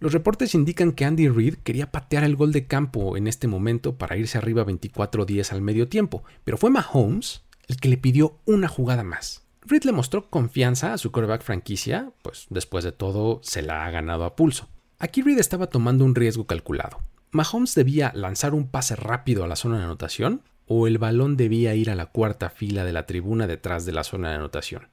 Los 0.04 0.12
reportes 0.12 0.54
indican 0.54 0.92
que 0.92 1.06
Andy 1.06 1.30
Reid 1.30 1.54
quería 1.64 1.90
patear 1.90 2.24
el 2.24 2.36
gol 2.36 2.52
de 2.52 2.66
campo 2.66 3.16
en 3.16 3.26
este 3.26 3.48
momento 3.48 3.96
para 3.96 4.18
irse 4.18 4.36
arriba 4.36 4.66
24-10 4.66 5.50
al 5.50 5.62
medio 5.62 5.88
tiempo, 5.88 6.24
pero 6.44 6.58
fue 6.58 6.68
Mahomes 6.68 7.42
el 7.68 7.78
que 7.78 7.88
le 7.88 7.96
pidió 7.96 8.38
una 8.44 8.68
jugada 8.68 9.02
más. 9.02 9.46
Reed 9.62 9.84
le 9.84 9.92
mostró 9.92 10.28
confianza 10.28 10.92
a 10.92 10.98
su 10.98 11.10
quarterback 11.10 11.40
franquicia, 11.40 12.12
pues 12.20 12.44
después 12.50 12.84
de 12.84 12.92
todo 12.92 13.40
se 13.42 13.62
la 13.62 13.86
ha 13.86 13.90
ganado 13.90 14.24
a 14.24 14.36
pulso. 14.36 14.68
Aquí 14.98 15.22
Reed 15.22 15.38
estaba 15.38 15.68
tomando 15.68 16.04
un 16.04 16.14
riesgo 16.14 16.46
calculado. 16.46 16.98
Mahomes 17.30 17.74
debía 17.74 18.12
lanzar 18.14 18.52
un 18.52 18.68
pase 18.68 18.96
rápido 18.96 19.42
a 19.42 19.48
la 19.48 19.56
zona 19.56 19.78
de 19.78 19.84
anotación 19.84 20.42
o 20.66 20.86
el 20.86 20.98
balón 20.98 21.38
debía 21.38 21.74
ir 21.76 21.88
a 21.88 21.94
la 21.94 22.10
cuarta 22.10 22.50
fila 22.50 22.84
de 22.84 22.92
la 22.92 23.06
tribuna 23.06 23.46
detrás 23.46 23.86
de 23.86 23.92
la 23.92 24.04
zona 24.04 24.28
de 24.28 24.34
anotación. 24.34 24.86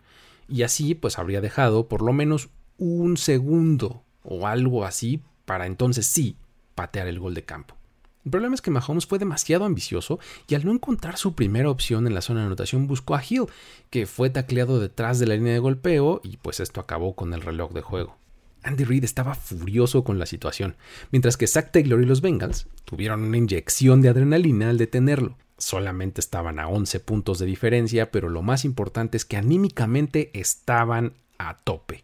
Y 0.47 0.63
así 0.63 0.95
pues 0.95 1.19
habría 1.19 1.41
dejado 1.41 1.89
por 1.89 2.01
lo 2.01 2.13
menos 2.13 2.47
un 2.77 3.17
segundo 3.17 4.05
o 4.23 4.47
algo 4.47 4.85
así 4.85 5.21
para 5.45 5.65
entonces 5.65 6.05
sí 6.05 6.35
patear 6.75 7.07
el 7.07 7.19
gol 7.19 7.33
de 7.33 7.43
campo. 7.43 7.75
El 8.23 8.31
problema 8.31 8.53
es 8.53 8.61
que 8.61 8.69
Mahomes 8.69 9.07
fue 9.07 9.17
demasiado 9.17 9.65
ambicioso 9.65 10.19
y 10.47 10.53
al 10.53 10.63
no 10.63 10.71
encontrar 10.71 11.17
su 11.17 11.33
primera 11.33 11.69
opción 11.69 12.05
en 12.05 12.13
la 12.13 12.21
zona 12.21 12.41
de 12.41 12.45
anotación 12.47 12.85
buscó 12.85 13.15
a 13.15 13.23
Hill, 13.27 13.47
que 13.89 14.05
fue 14.05 14.29
tacleado 14.29 14.79
detrás 14.79 15.17
de 15.17 15.25
la 15.25 15.35
línea 15.35 15.53
de 15.53 15.59
golpeo 15.59 16.21
y 16.23 16.37
pues 16.37 16.59
esto 16.59 16.79
acabó 16.79 17.15
con 17.15 17.33
el 17.33 17.41
reloj 17.41 17.73
de 17.73 17.81
juego. 17.81 18.17
Andy 18.63 18.83
Reid 18.83 19.03
estaba 19.03 19.33
furioso 19.33 20.03
con 20.03 20.19
la 20.19 20.27
situación, 20.27 20.75
mientras 21.11 21.35
que 21.35 21.47
Zach 21.47 21.71
Taylor 21.71 22.01
y 22.01 22.05
los 22.05 22.21
Bengals 22.21 22.67
tuvieron 22.85 23.23
una 23.23 23.37
inyección 23.37 24.01
de 24.01 24.09
adrenalina 24.09 24.69
al 24.69 24.77
detenerlo. 24.77 25.35
Solamente 25.57 26.21
estaban 26.21 26.59
a 26.59 26.67
11 26.67 26.99
puntos 26.99 27.39
de 27.39 27.47
diferencia, 27.47 28.11
pero 28.11 28.29
lo 28.29 28.43
más 28.43 28.65
importante 28.65 29.17
es 29.17 29.25
que 29.25 29.37
anímicamente 29.37 30.29
estaban 30.39 31.13
a 31.39 31.57
tope. 31.57 32.03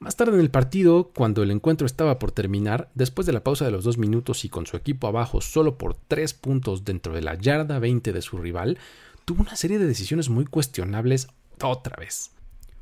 Más 0.00 0.14
tarde 0.14 0.34
en 0.34 0.40
el 0.40 0.50
partido, 0.50 1.10
cuando 1.12 1.42
el 1.42 1.50
encuentro 1.50 1.84
estaba 1.84 2.20
por 2.20 2.30
terminar, 2.30 2.88
después 2.94 3.26
de 3.26 3.32
la 3.32 3.42
pausa 3.42 3.64
de 3.64 3.72
los 3.72 3.82
dos 3.82 3.98
minutos 3.98 4.44
y 4.44 4.48
con 4.48 4.64
su 4.64 4.76
equipo 4.76 5.08
abajo 5.08 5.40
solo 5.40 5.76
por 5.76 5.96
tres 5.96 6.34
puntos 6.34 6.84
dentro 6.84 7.12
de 7.12 7.22
la 7.22 7.34
yarda 7.34 7.80
20 7.80 8.12
de 8.12 8.22
su 8.22 8.38
rival, 8.38 8.78
tuvo 9.24 9.42
una 9.42 9.56
serie 9.56 9.80
de 9.80 9.88
decisiones 9.88 10.28
muy 10.28 10.44
cuestionables 10.44 11.26
otra 11.60 11.96
vez. 11.96 12.30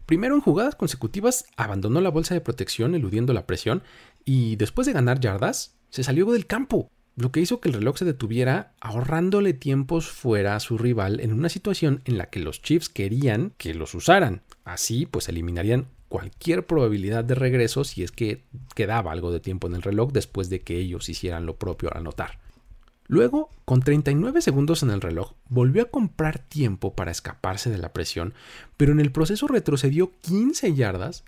Primero 0.05 0.35
en 0.35 0.43
jugadas 0.43 0.75
consecutivas 0.75 1.47
abandonó 1.57 2.03
la 2.03 2.11
bolsa 2.11 2.35
de 2.35 2.43
protección 2.43 2.95
eludiendo 2.95 3.33
la 3.33 3.47
presión 3.47 3.83
y 4.27 4.57
después 4.57 4.87
de 4.87 4.93
ganar 4.93 5.19
yardas 5.19 5.75
se 5.89 6.05
salió 6.05 6.31
del 6.31 6.47
campo, 6.47 6.91
lo 7.17 7.33
que 7.33 7.41
hizo 7.41 7.61
que 7.61 7.71
el 7.71 7.75
reloj 7.75 7.97
se 7.97 8.05
detuviera 8.05 8.75
ahorrándole 8.79 9.55
tiempos 9.55 10.07
fuera 10.07 10.55
a 10.55 10.61
su 10.61 10.77
rival 10.77 11.21
en 11.21 11.33
una 11.33 11.49
situación 11.49 12.03
en 12.05 12.19
la 12.19 12.27
que 12.27 12.41
los 12.41 12.61
Chiefs 12.61 12.91
querían 12.91 13.55
que 13.57 13.73
los 13.73 13.95
usaran. 13.95 14.43
Así 14.65 15.07
pues 15.07 15.31
eliminarían 15.31 15.89
cualquier 16.09 16.67
probabilidad 16.67 17.25
de 17.25 17.35
regreso 17.35 17.85
si 17.85 18.03
es 18.03 18.13
que 18.13 18.45
quedaba 18.75 19.13
algo 19.13 19.33
de 19.33 19.41
tiempo 19.41 19.67
en 19.67 19.75
el 19.75 19.83
reloj 19.83 20.13
después 20.13 20.49
de 20.51 20.61
que 20.61 20.79
ellos 20.79 21.09
hicieran 21.09 21.47
lo 21.47 21.57
propio 21.57 21.91
al 21.93 21.99
anotar. 21.99 22.39
Luego, 23.09 23.51
con 23.65 23.81
39 23.81 24.41
segundos 24.41 24.83
en 24.83 24.91
el 24.91 25.01
reloj, 25.01 25.33
volvió 25.49 25.83
a 25.83 25.91
comprar 25.91 26.39
tiempo 26.39 26.95
para 26.95 27.13
escaparse 27.13 27.71
de 27.71 27.79
la 27.79 27.93
presión, 27.93 28.35
pero 28.77 28.93
en 28.93 29.01
el 29.01 29.13
proceso 29.13 29.47
retrocedió 29.47 30.11
15 30.23 30.75
yardas 30.75 31.25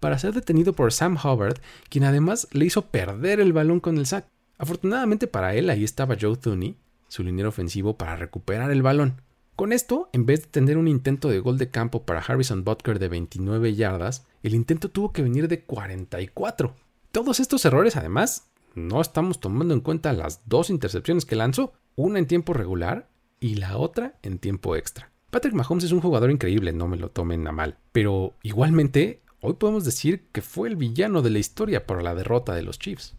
para 0.00 0.18
ser 0.18 0.32
detenido 0.32 0.72
por 0.72 0.92
Sam 0.92 1.18
Hubbard, 1.22 1.58
quien 1.90 2.04
además 2.04 2.48
le 2.52 2.64
hizo 2.64 2.86
perder 2.86 3.40
el 3.40 3.52
balón 3.52 3.80
con 3.80 3.98
el 3.98 4.06
sack. 4.06 4.26
Afortunadamente 4.56 5.26
para 5.26 5.54
él, 5.54 5.68
ahí 5.70 5.84
estaba 5.84 6.16
Joe 6.18 6.36
Thuney, 6.36 6.76
su 7.08 7.22
liniero 7.22 7.50
ofensivo, 7.50 7.96
para 7.96 8.16
recuperar 8.16 8.70
el 8.70 8.82
balón. 8.82 9.20
Con 9.58 9.72
esto, 9.72 10.08
en 10.12 10.24
vez 10.24 10.42
de 10.42 10.46
tener 10.46 10.78
un 10.78 10.86
intento 10.86 11.28
de 11.28 11.40
gol 11.40 11.58
de 11.58 11.68
campo 11.68 12.04
para 12.04 12.20
Harrison 12.20 12.62
Butker 12.62 13.00
de 13.00 13.08
29 13.08 13.74
yardas, 13.74 14.24
el 14.44 14.54
intento 14.54 14.88
tuvo 14.88 15.12
que 15.12 15.20
venir 15.20 15.48
de 15.48 15.64
44. 15.64 16.76
Todos 17.10 17.40
estos 17.40 17.64
errores, 17.64 17.96
además, 17.96 18.46
no 18.76 19.00
estamos 19.00 19.40
tomando 19.40 19.74
en 19.74 19.80
cuenta 19.80 20.12
las 20.12 20.48
dos 20.48 20.70
intercepciones 20.70 21.24
que 21.24 21.34
lanzó, 21.34 21.72
una 21.96 22.20
en 22.20 22.28
tiempo 22.28 22.52
regular 22.52 23.08
y 23.40 23.56
la 23.56 23.78
otra 23.78 24.16
en 24.22 24.38
tiempo 24.38 24.76
extra. 24.76 25.10
Patrick 25.30 25.54
Mahomes 25.54 25.82
es 25.82 25.90
un 25.90 26.02
jugador 26.02 26.30
increíble, 26.30 26.72
no 26.72 26.86
me 26.86 26.96
lo 26.96 27.10
tomen 27.10 27.44
a 27.48 27.50
mal, 27.50 27.78
pero 27.90 28.34
igualmente 28.44 29.22
hoy 29.40 29.54
podemos 29.54 29.84
decir 29.84 30.28
que 30.30 30.40
fue 30.40 30.68
el 30.68 30.76
villano 30.76 31.20
de 31.20 31.30
la 31.30 31.40
historia 31.40 31.84
por 31.84 32.00
la 32.04 32.14
derrota 32.14 32.54
de 32.54 32.62
los 32.62 32.78
Chiefs. 32.78 33.16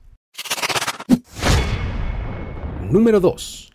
Número 2.89 3.19
2. 3.19 3.73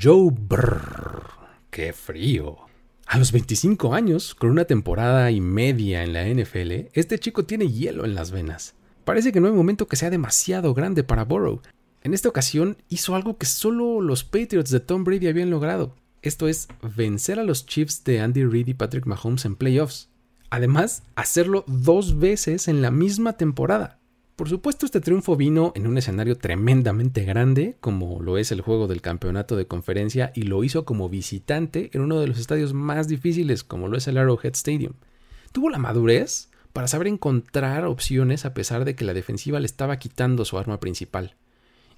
Joe 0.00 0.30
Brrr. 0.30 1.41
¡Qué 1.72 1.94
frío! 1.94 2.58
A 3.06 3.16
los 3.16 3.32
25 3.32 3.94
años, 3.94 4.34
con 4.34 4.50
una 4.50 4.66
temporada 4.66 5.30
y 5.30 5.40
media 5.40 6.04
en 6.04 6.12
la 6.12 6.28
NFL, 6.28 6.90
este 6.92 7.18
chico 7.18 7.46
tiene 7.46 7.66
hielo 7.66 8.04
en 8.04 8.14
las 8.14 8.30
venas. 8.30 8.74
Parece 9.06 9.32
que 9.32 9.40
no 9.40 9.46
hay 9.46 9.54
momento 9.54 9.88
que 9.88 9.96
sea 9.96 10.10
demasiado 10.10 10.74
grande 10.74 11.02
para 11.02 11.24
Burrow. 11.24 11.62
En 12.02 12.12
esta 12.12 12.28
ocasión 12.28 12.76
hizo 12.90 13.14
algo 13.14 13.38
que 13.38 13.46
solo 13.46 14.02
los 14.02 14.22
Patriots 14.22 14.70
de 14.70 14.80
Tom 14.80 15.02
Brady 15.02 15.28
habían 15.28 15.48
logrado. 15.48 15.96
Esto 16.20 16.46
es 16.46 16.68
vencer 16.94 17.38
a 17.38 17.42
los 17.42 17.64
Chiefs 17.64 18.04
de 18.04 18.20
Andy 18.20 18.44
Reid 18.44 18.68
y 18.68 18.74
Patrick 18.74 19.06
Mahomes 19.06 19.46
en 19.46 19.56
playoffs. 19.56 20.10
Además, 20.50 21.04
hacerlo 21.14 21.64
dos 21.66 22.18
veces 22.18 22.68
en 22.68 22.82
la 22.82 22.90
misma 22.90 23.38
temporada. 23.38 23.98
Por 24.36 24.48
supuesto, 24.48 24.86
este 24.86 25.02
triunfo 25.02 25.36
vino 25.36 25.72
en 25.76 25.86
un 25.86 25.98
escenario 25.98 26.38
tremendamente 26.38 27.22
grande, 27.24 27.76
como 27.80 28.22
lo 28.22 28.38
es 28.38 28.50
el 28.50 28.62
juego 28.62 28.88
del 28.88 29.02
campeonato 29.02 29.56
de 29.56 29.66
conferencia, 29.66 30.32
y 30.34 30.42
lo 30.42 30.64
hizo 30.64 30.86
como 30.86 31.10
visitante 31.10 31.90
en 31.92 32.00
uno 32.00 32.18
de 32.18 32.26
los 32.26 32.38
estadios 32.38 32.72
más 32.72 33.08
difíciles, 33.08 33.62
como 33.62 33.88
lo 33.88 33.98
es 33.98 34.08
el 34.08 34.16
Arrowhead 34.16 34.54
Stadium. 34.54 34.94
Tuvo 35.52 35.68
la 35.68 35.78
madurez 35.78 36.48
para 36.72 36.88
saber 36.88 37.08
encontrar 37.08 37.84
opciones 37.84 38.46
a 38.46 38.54
pesar 38.54 38.86
de 38.86 38.94
que 38.94 39.04
la 39.04 39.12
defensiva 39.12 39.60
le 39.60 39.66
estaba 39.66 39.98
quitando 39.98 40.46
su 40.46 40.56
arma 40.56 40.80
principal, 40.80 41.36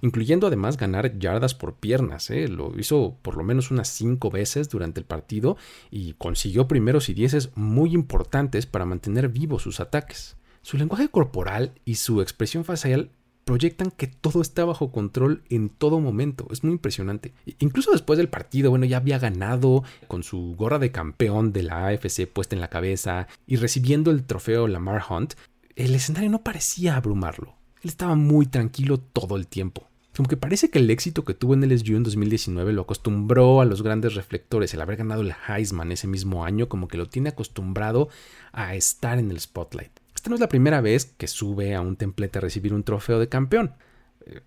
incluyendo 0.01 0.47
además 0.47 0.75
ganar 0.75 1.17
yardas 1.17 1.55
por 1.55 1.75
piernas. 1.75 2.29
¿eh? 2.31 2.49
Lo 2.49 2.77
hizo 2.77 3.17
por 3.21 3.37
lo 3.37 3.45
menos 3.45 3.71
unas 3.71 3.87
cinco 3.87 4.29
veces 4.29 4.67
durante 4.67 4.99
el 4.99 5.05
partido 5.05 5.55
y 5.89 6.13
consiguió 6.13 6.67
primeros 6.67 7.07
y 7.07 7.13
dieces 7.13 7.51
muy 7.55 7.93
importantes 7.93 8.65
para 8.65 8.83
mantener 8.83 9.29
vivos 9.29 9.63
sus 9.63 9.79
ataques. 9.79 10.35
Su 10.65 10.77
lenguaje 10.77 11.09
corporal 11.09 11.73
y 11.85 11.93
su 11.93 12.21
expresión 12.21 12.65
facial 12.65 13.11
proyectan 13.43 13.91
que 13.91 14.07
todo 14.07 14.41
está 14.41 14.65
bajo 14.65 14.91
control 14.91 15.43
en 15.51 15.69
todo 15.69 15.99
momento. 15.99 16.47
Es 16.49 16.63
muy 16.63 16.73
impresionante. 16.73 17.35
Incluso 17.59 17.91
después 17.91 18.17
del 18.17 18.29
partido, 18.29 18.71
bueno, 18.71 18.87
ya 18.87 18.97
había 18.97 19.19
ganado 19.19 19.83
con 20.07 20.23
su 20.23 20.55
gorra 20.57 20.79
de 20.79 20.91
campeón 20.91 21.53
de 21.53 21.61
la 21.61 21.85
AFC 21.85 22.25
puesta 22.25 22.55
en 22.55 22.61
la 22.61 22.71
cabeza 22.71 23.27
y 23.45 23.57
recibiendo 23.57 24.09
el 24.09 24.23
trofeo 24.23 24.67
Lamar 24.67 25.03
Hunt, 25.07 25.35
el 25.75 25.93
escenario 25.93 26.31
no 26.31 26.41
parecía 26.41 26.95
abrumarlo. 26.95 27.53
Él 27.83 27.89
estaba 27.91 28.15
muy 28.15 28.47
tranquilo 28.47 28.97
todo 28.97 29.35
el 29.35 29.45
tiempo. 29.45 29.87
Como 30.15 30.27
que 30.27 30.35
parece 30.35 30.71
que 30.71 30.79
el 30.79 30.89
éxito 30.89 31.23
que 31.25 31.35
tuvo 31.35 31.53
en 31.53 31.63
el 31.63 31.77
SU 31.77 31.95
en 31.95 32.01
2019 32.01 32.73
lo 32.73 32.81
acostumbró 32.81 33.61
a 33.61 33.65
los 33.65 33.83
grandes 33.83 34.15
reflectores. 34.15 34.73
El 34.73 34.81
haber 34.81 34.97
ganado 34.97 35.21
el 35.21 35.35
Heisman 35.47 35.91
ese 35.91 36.07
mismo 36.07 36.43
año, 36.43 36.67
como 36.69 36.87
que 36.87 36.97
lo 36.97 37.05
tiene 37.05 37.29
acostumbrado 37.29 38.09
a 38.51 38.73
estar 38.73 39.19
en 39.19 39.29
el 39.29 39.39
spotlight. 39.39 39.91
Esta 40.25 40.31
no 40.31 40.37
es 40.37 40.41
la 40.41 40.49
primera 40.49 40.81
vez 40.81 41.05
que 41.05 41.27
sube 41.27 41.75
a 41.75 41.81
un 41.81 41.97
templete 41.97 42.39
a 42.39 42.41
recibir 42.41 42.73
un 42.73 42.81
trofeo 42.81 43.19
de 43.19 43.29
campeón. 43.29 43.75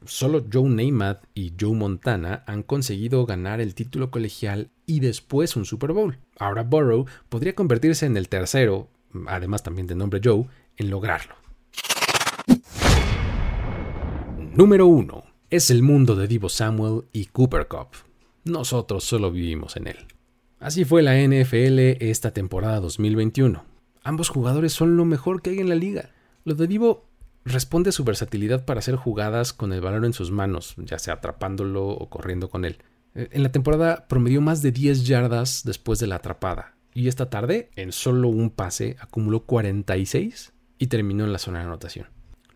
Solo 0.05 0.45
Joe 0.53 0.69
Namath 0.69 1.23
y 1.35 1.53
Joe 1.57 1.77
Montana 1.77 2.43
han 2.49 2.65
conseguido 2.65 3.25
ganar 3.27 3.61
el 3.61 3.77
título 3.77 4.11
colegial 4.11 4.73
y 4.87 4.99
después 4.99 5.55
un 5.55 5.65
Super 5.65 5.93
Bowl. 5.93 6.19
Ahora 6.37 6.65
Burrow 6.65 7.07
podría 7.29 7.55
convertirse 7.55 8.07
en 8.07 8.17
el 8.17 8.29
tercero, 8.29 8.89
además 9.29 9.63
también 9.63 9.87
de 9.87 9.95
nombre 9.95 10.21
Joe, 10.21 10.47
en 10.79 10.91
lograrlo. 10.91 11.37
Número 14.57 14.89
1. 14.89 15.25
Es 15.49 15.71
el 15.71 15.83
mundo 15.85 16.17
de 16.17 16.27
Divo 16.27 16.49
Samuel 16.49 17.05
y 17.13 17.27
Cooper 17.27 17.69
Cup. 17.69 17.91
Nosotros 18.43 19.05
solo 19.05 19.31
vivimos 19.31 19.77
en 19.77 19.87
él. 19.87 19.99
Así 20.59 20.85
fue 20.85 21.05
la 21.05 21.15
NFL 21.17 22.03
esta 22.03 22.33
temporada 22.33 22.81
2021. 22.81 23.68
Ambos 24.09 24.31
jugadores 24.31 24.73
son 24.73 24.97
lo 24.97 25.05
mejor 25.05 25.43
que 25.43 25.51
hay 25.51 25.59
en 25.59 25.69
la 25.69 25.75
liga. 25.75 26.13
Lo 26.45 26.55
de 26.55 26.67
Divo 26.67 27.11
responde 27.45 27.91
a 27.91 27.93
su 27.93 28.05
versatilidad 28.05 28.65
para 28.65 28.79
hacer 28.79 28.97
jugadas 28.97 29.53
con 29.53 29.71
el 29.71 29.83
balón 29.83 30.07
en 30.07 30.15
sus 30.15 30.31
manos, 30.31 30.77
ya 30.79 30.99
sea 30.99 31.13
atrapándolo 31.13 31.87
o 31.89 32.09
corriendo 32.09 32.49
con 32.49 32.65
él. 32.65 32.79
Eh, 33.15 33.29
en 33.33 33.43
la 33.43 33.53
temporada 33.53 34.07
promedió 34.09 34.41
más 34.41 34.63
de 34.63 34.73
10 34.73 35.05
yardas 35.05 35.63
después 35.63 35.99
de 35.99 36.07
la 36.07 36.15
atrapada, 36.15 36.75
y 36.95 37.09
esta 37.09 37.29
tarde, 37.29 37.69
en 37.77 37.93
solo 37.93 38.29
un 38.29 38.49
pase, 38.49 38.97
acumuló 38.99 39.45
46 39.45 40.55
y 40.79 40.87
terminó 40.87 41.27
en 41.27 41.33
la 41.35 41.39
zona 41.39 41.59
de 41.59 41.67
anotación. 41.67 42.07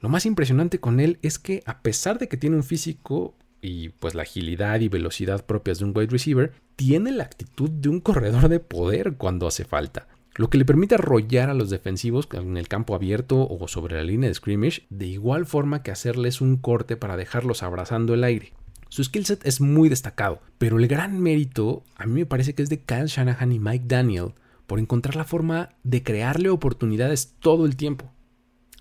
Lo 0.01 0.09
más 0.09 0.25
impresionante 0.25 0.81
con 0.81 1.01
él 1.01 1.19
es 1.21 1.39
que, 1.39 1.63
a 1.67 1.83
pesar 1.83 2.19
de 2.19 2.29
que 2.29 2.39
tiene 2.39 2.57
un 2.57 2.65
físico 2.65 3.37
y 3.61 3.91
pues 3.91 4.15
la 4.15 4.23
agilidad 4.23 4.81
y 4.81 4.89
velocidad 4.89 5.45
propias 5.45 5.81
de 5.81 5.85
un 5.85 5.93
wide 5.95 6.13
receiver, 6.13 6.55
tiene 6.77 7.13
la 7.13 7.25
actitud 7.25 7.69
de 7.69 7.91
un 7.91 8.01
corredor 8.01 8.49
de 8.49 8.59
poder 8.59 9.19
cuando 9.19 9.47
hace 9.47 9.67
falta 9.67 10.09
lo 10.35 10.49
que 10.49 10.59
le 10.59 10.65
permite 10.65 10.95
arrollar 10.95 11.51
a 11.51 11.55
los 11.55 11.71
defensivos 11.71 12.29
en 12.33 12.57
el 12.57 12.69
campo 12.69 12.95
abierto 12.95 13.47
o 13.49 13.69
sobre 13.69 13.97
la 13.97 14.03
línea 14.03 14.29
de 14.29 14.35
scrimmage, 14.35 14.87
de 14.89 15.07
igual 15.07 15.47
forma 15.47 15.83
que 15.83 15.91
hacerles 15.91 16.41
un 16.41 16.57
corte 16.57 16.97
para 16.97 17.17
dejarlos 17.17 17.63
abrazando 17.63 18.15
el 18.15 18.25
aire. 18.25 18.53
Su 18.89 19.05
skillset 19.05 19.47
es 19.47 19.61
muy 19.61 19.89
destacado, 19.89 20.41
pero 20.59 20.79
el 20.79 20.87
gran 20.87 21.21
mérito 21.21 21.85
a 21.97 22.07
mí 22.07 22.13
me 22.13 22.27
parece 22.27 22.55
que 22.55 22.63
es 22.63 22.69
de 22.69 22.81
Kyle 22.81 23.07
Shanahan 23.07 23.53
y 23.53 23.59
Mike 23.59 23.85
Daniel 23.87 24.35
por 24.67 24.79
encontrar 24.79 25.17
la 25.17 25.25
forma 25.25 25.71
de 25.83 26.03
crearle 26.03 26.49
oportunidades 26.49 27.35
todo 27.41 27.67
el 27.67 27.77
tiempo. 27.77 28.11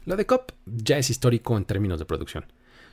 La 0.06 0.16
de 0.16 0.26
Cop 0.26 0.52
ya 0.66 0.98
es 0.98 1.10
histórico 1.10 1.58
en 1.58 1.66
términos 1.66 2.00
de 2.00 2.06
producción. 2.06 2.46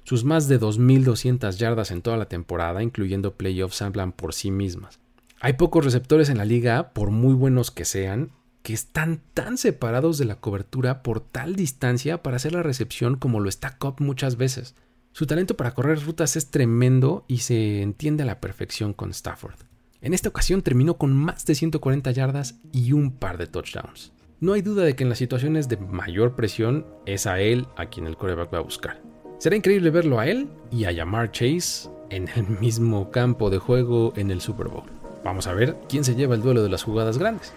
Sus 0.05 0.25
más 0.25 0.49
de 0.49 0.61
2.200 0.61 1.57
yardas 1.57 1.90
en 1.90 2.03
toda 2.03 2.16
la 2.16 2.29
temporada, 2.29 2.83
incluyendo 2.83 3.35
playoffs, 3.35 3.83
hablan 3.83 4.12
por 4.12 4.35
sí 4.35 4.51
mismas. 4.51 5.01
Hay 5.40 5.55
pocos 5.55 5.85
receptores 5.85 6.29
en 6.29 6.38
la 6.38 6.44
liga, 6.44 6.92
por 6.92 7.11
muy 7.11 7.35
buenos 7.35 7.71
que 7.71 7.85
sean, 7.85 8.31
que 8.68 8.74
están 8.74 9.22
tan 9.33 9.57
separados 9.57 10.18
de 10.18 10.26
la 10.26 10.40
cobertura 10.40 11.02
por 11.02 11.20
tal 11.20 11.57
distancia 11.57 12.22
para 12.22 12.37
hacer 12.37 12.52
la 12.52 12.62
recepción 12.62 13.16
como 13.16 13.40
lo 13.40 13.48
está 13.48 13.78
Cobb 13.78 14.02
muchas 14.02 14.37
veces. 14.37 14.74
Su 15.12 15.26
talento 15.26 15.57
para 15.57 15.72
correr 15.72 16.04
rutas 16.04 16.37
es 16.37 16.50
tremendo 16.50 17.24
y 17.28 17.38
se 17.38 17.81
entiende 17.81 18.24
a 18.24 18.26
la 18.26 18.40
perfección 18.40 18.92
con 18.92 19.09
Stafford. 19.09 19.54
En 20.02 20.12
esta 20.12 20.28
ocasión 20.28 20.61
terminó 20.61 20.98
con 20.98 21.16
más 21.16 21.46
de 21.46 21.54
140 21.54 22.11
yardas 22.11 22.61
y 22.70 22.92
un 22.92 23.11
par 23.11 23.38
de 23.38 23.46
touchdowns. 23.46 24.12
No 24.38 24.52
hay 24.52 24.61
duda 24.61 24.85
de 24.85 24.94
que 24.94 25.04
en 25.04 25.09
las 25.09 25.16
situaciones 25.16 25.70
de 25.70 25.78
mayor 25.78 26.37
presión 26.37 26.85
es 27.07 27.26
a 27.26 27.40
él 27.40 27.68
a 27.74 27.87
quien 27.87 28.07
el 28.07 28.18
coreback 28.18 28.52
va 28.52 28.59
a 28.59 28.61
buscar. 28.61 29.00
Será 29.38 29.57
increíble 29.57 29.88
verlo 29.88 30.20
a 30.20 30.26
él 30.26 30.46
y 30.70 30.85
a 30.85 30.92
Yamar 30.92 31.33
Chase 31.33 31.88
en 32.11 32.28
el 32.37 32.46
mismo 32.61 33.11
campo 33.11 33.48
de 33.48 33.57
juego 33.57 34.12
en 34.16 34.31
el 34.31 34.42
Super 34.42 34.68
Bowl. 34.68 34.90
Vamos 35.24 35.46
a 35.46 35.54
ver 35.54 35.78
quién 35.88 36.04
se 36.04 36.16
lleva 36.16 36.35
el 36.35 36.42
duelo 36.42 36.62
de 36.62 36.68
las 36.68 36.83
jugadas 36.83 37.16
grandes. 37.16 37.54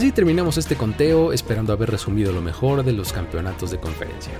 Así 0.00 0.12
terminamos 0.12 0.56
este 0.56 0.76
conteo 0.76 1.32
esperando 1.32 1.72
haber 1.72 1.90
resumido 1.90 2.32
lo 2.32 2.40
mejor 2.40 2.84
de 2.84 2.92
los 2.92 3.12
campeonatos 3.12 3.70
de 3.70 3.78
conferencia. 3.78 4.32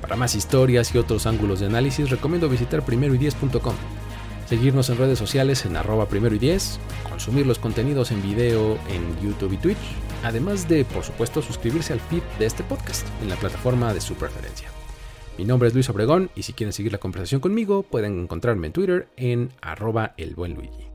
Para 0.00 0.16
más 0.16 0.34
historias 0.34 0.94
y 0.94 0.98
otros 0.98 1.26
ángulos 1.26 1.60
de 1.60 1.66
análisis 1.66 2.10
recomiendo 2.10 2.48
visitar 2.48 2.86
primeroy10.com, 2.86 3.74
seguirnos 4.48 4.88
en 4.90 4.98
redes 4.98 5.18
sociales 5.18 5.64
en 5.66 5.76
arroba 5.76 6.06
primero 6.06 6.34
y 6.34 6.38
10, 6.38 6.78
consumir 7.08 7.46
los 7.46 7.58
contenidos 7.58 8.12
en 8.12 8.22
video 8.22 8.78
en 8.88 9.20
YouTube 9.20 9.52
y 9.54 9.56
Twitch, 9.56 9.78
además 10.22 10.68
de, 10.68 10.84
por 10.84 11.02
supuesto, 11.02 11.42
suscribirse 11.42 11.92
al 11.92 12.00
feed 12.00 12.22
de 12.38 12.46
este 12.46 12.62
podcast 12.62 13.06
en 13.20 13.28
la 13.28 13.36
plataforma 13.36 13.92
de 13.92 14.00
su 14.00 14.14
preferencia. 14.14 14.68
Mi 15.36 15.44
nombre 15.44 15.66
es 15.66 15.74
Luis 15.74 15.88
Obregón 15.90 16.30
y 16.36 16.44
si 16.44 16.52
quieren 16.52 16.72
seguir 16.72 16.92
la 16.92 16.98
conversación 16.98 17.40
conmigo 17.40 17.82
pueden 17.82 18.20
encontrarme 18.20 18.68
en 18.68 18.72
Twitter 18.72 19.08
en 19.16 19.50
arroba 19.60 20.14
el 20.16 20.36
buen 20.36 20.54
Luigi. 20.54 20.86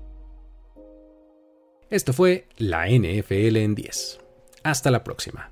Esto 1.90 2.14
fue 2.14 2.48
la 2.58 2.88
NFL 2.88 3.58
en 3.58 3.76
10. 3.76 4.20
Hasta 4.64 4.92
la 4.92 5.04
próxima. 5.04 5.52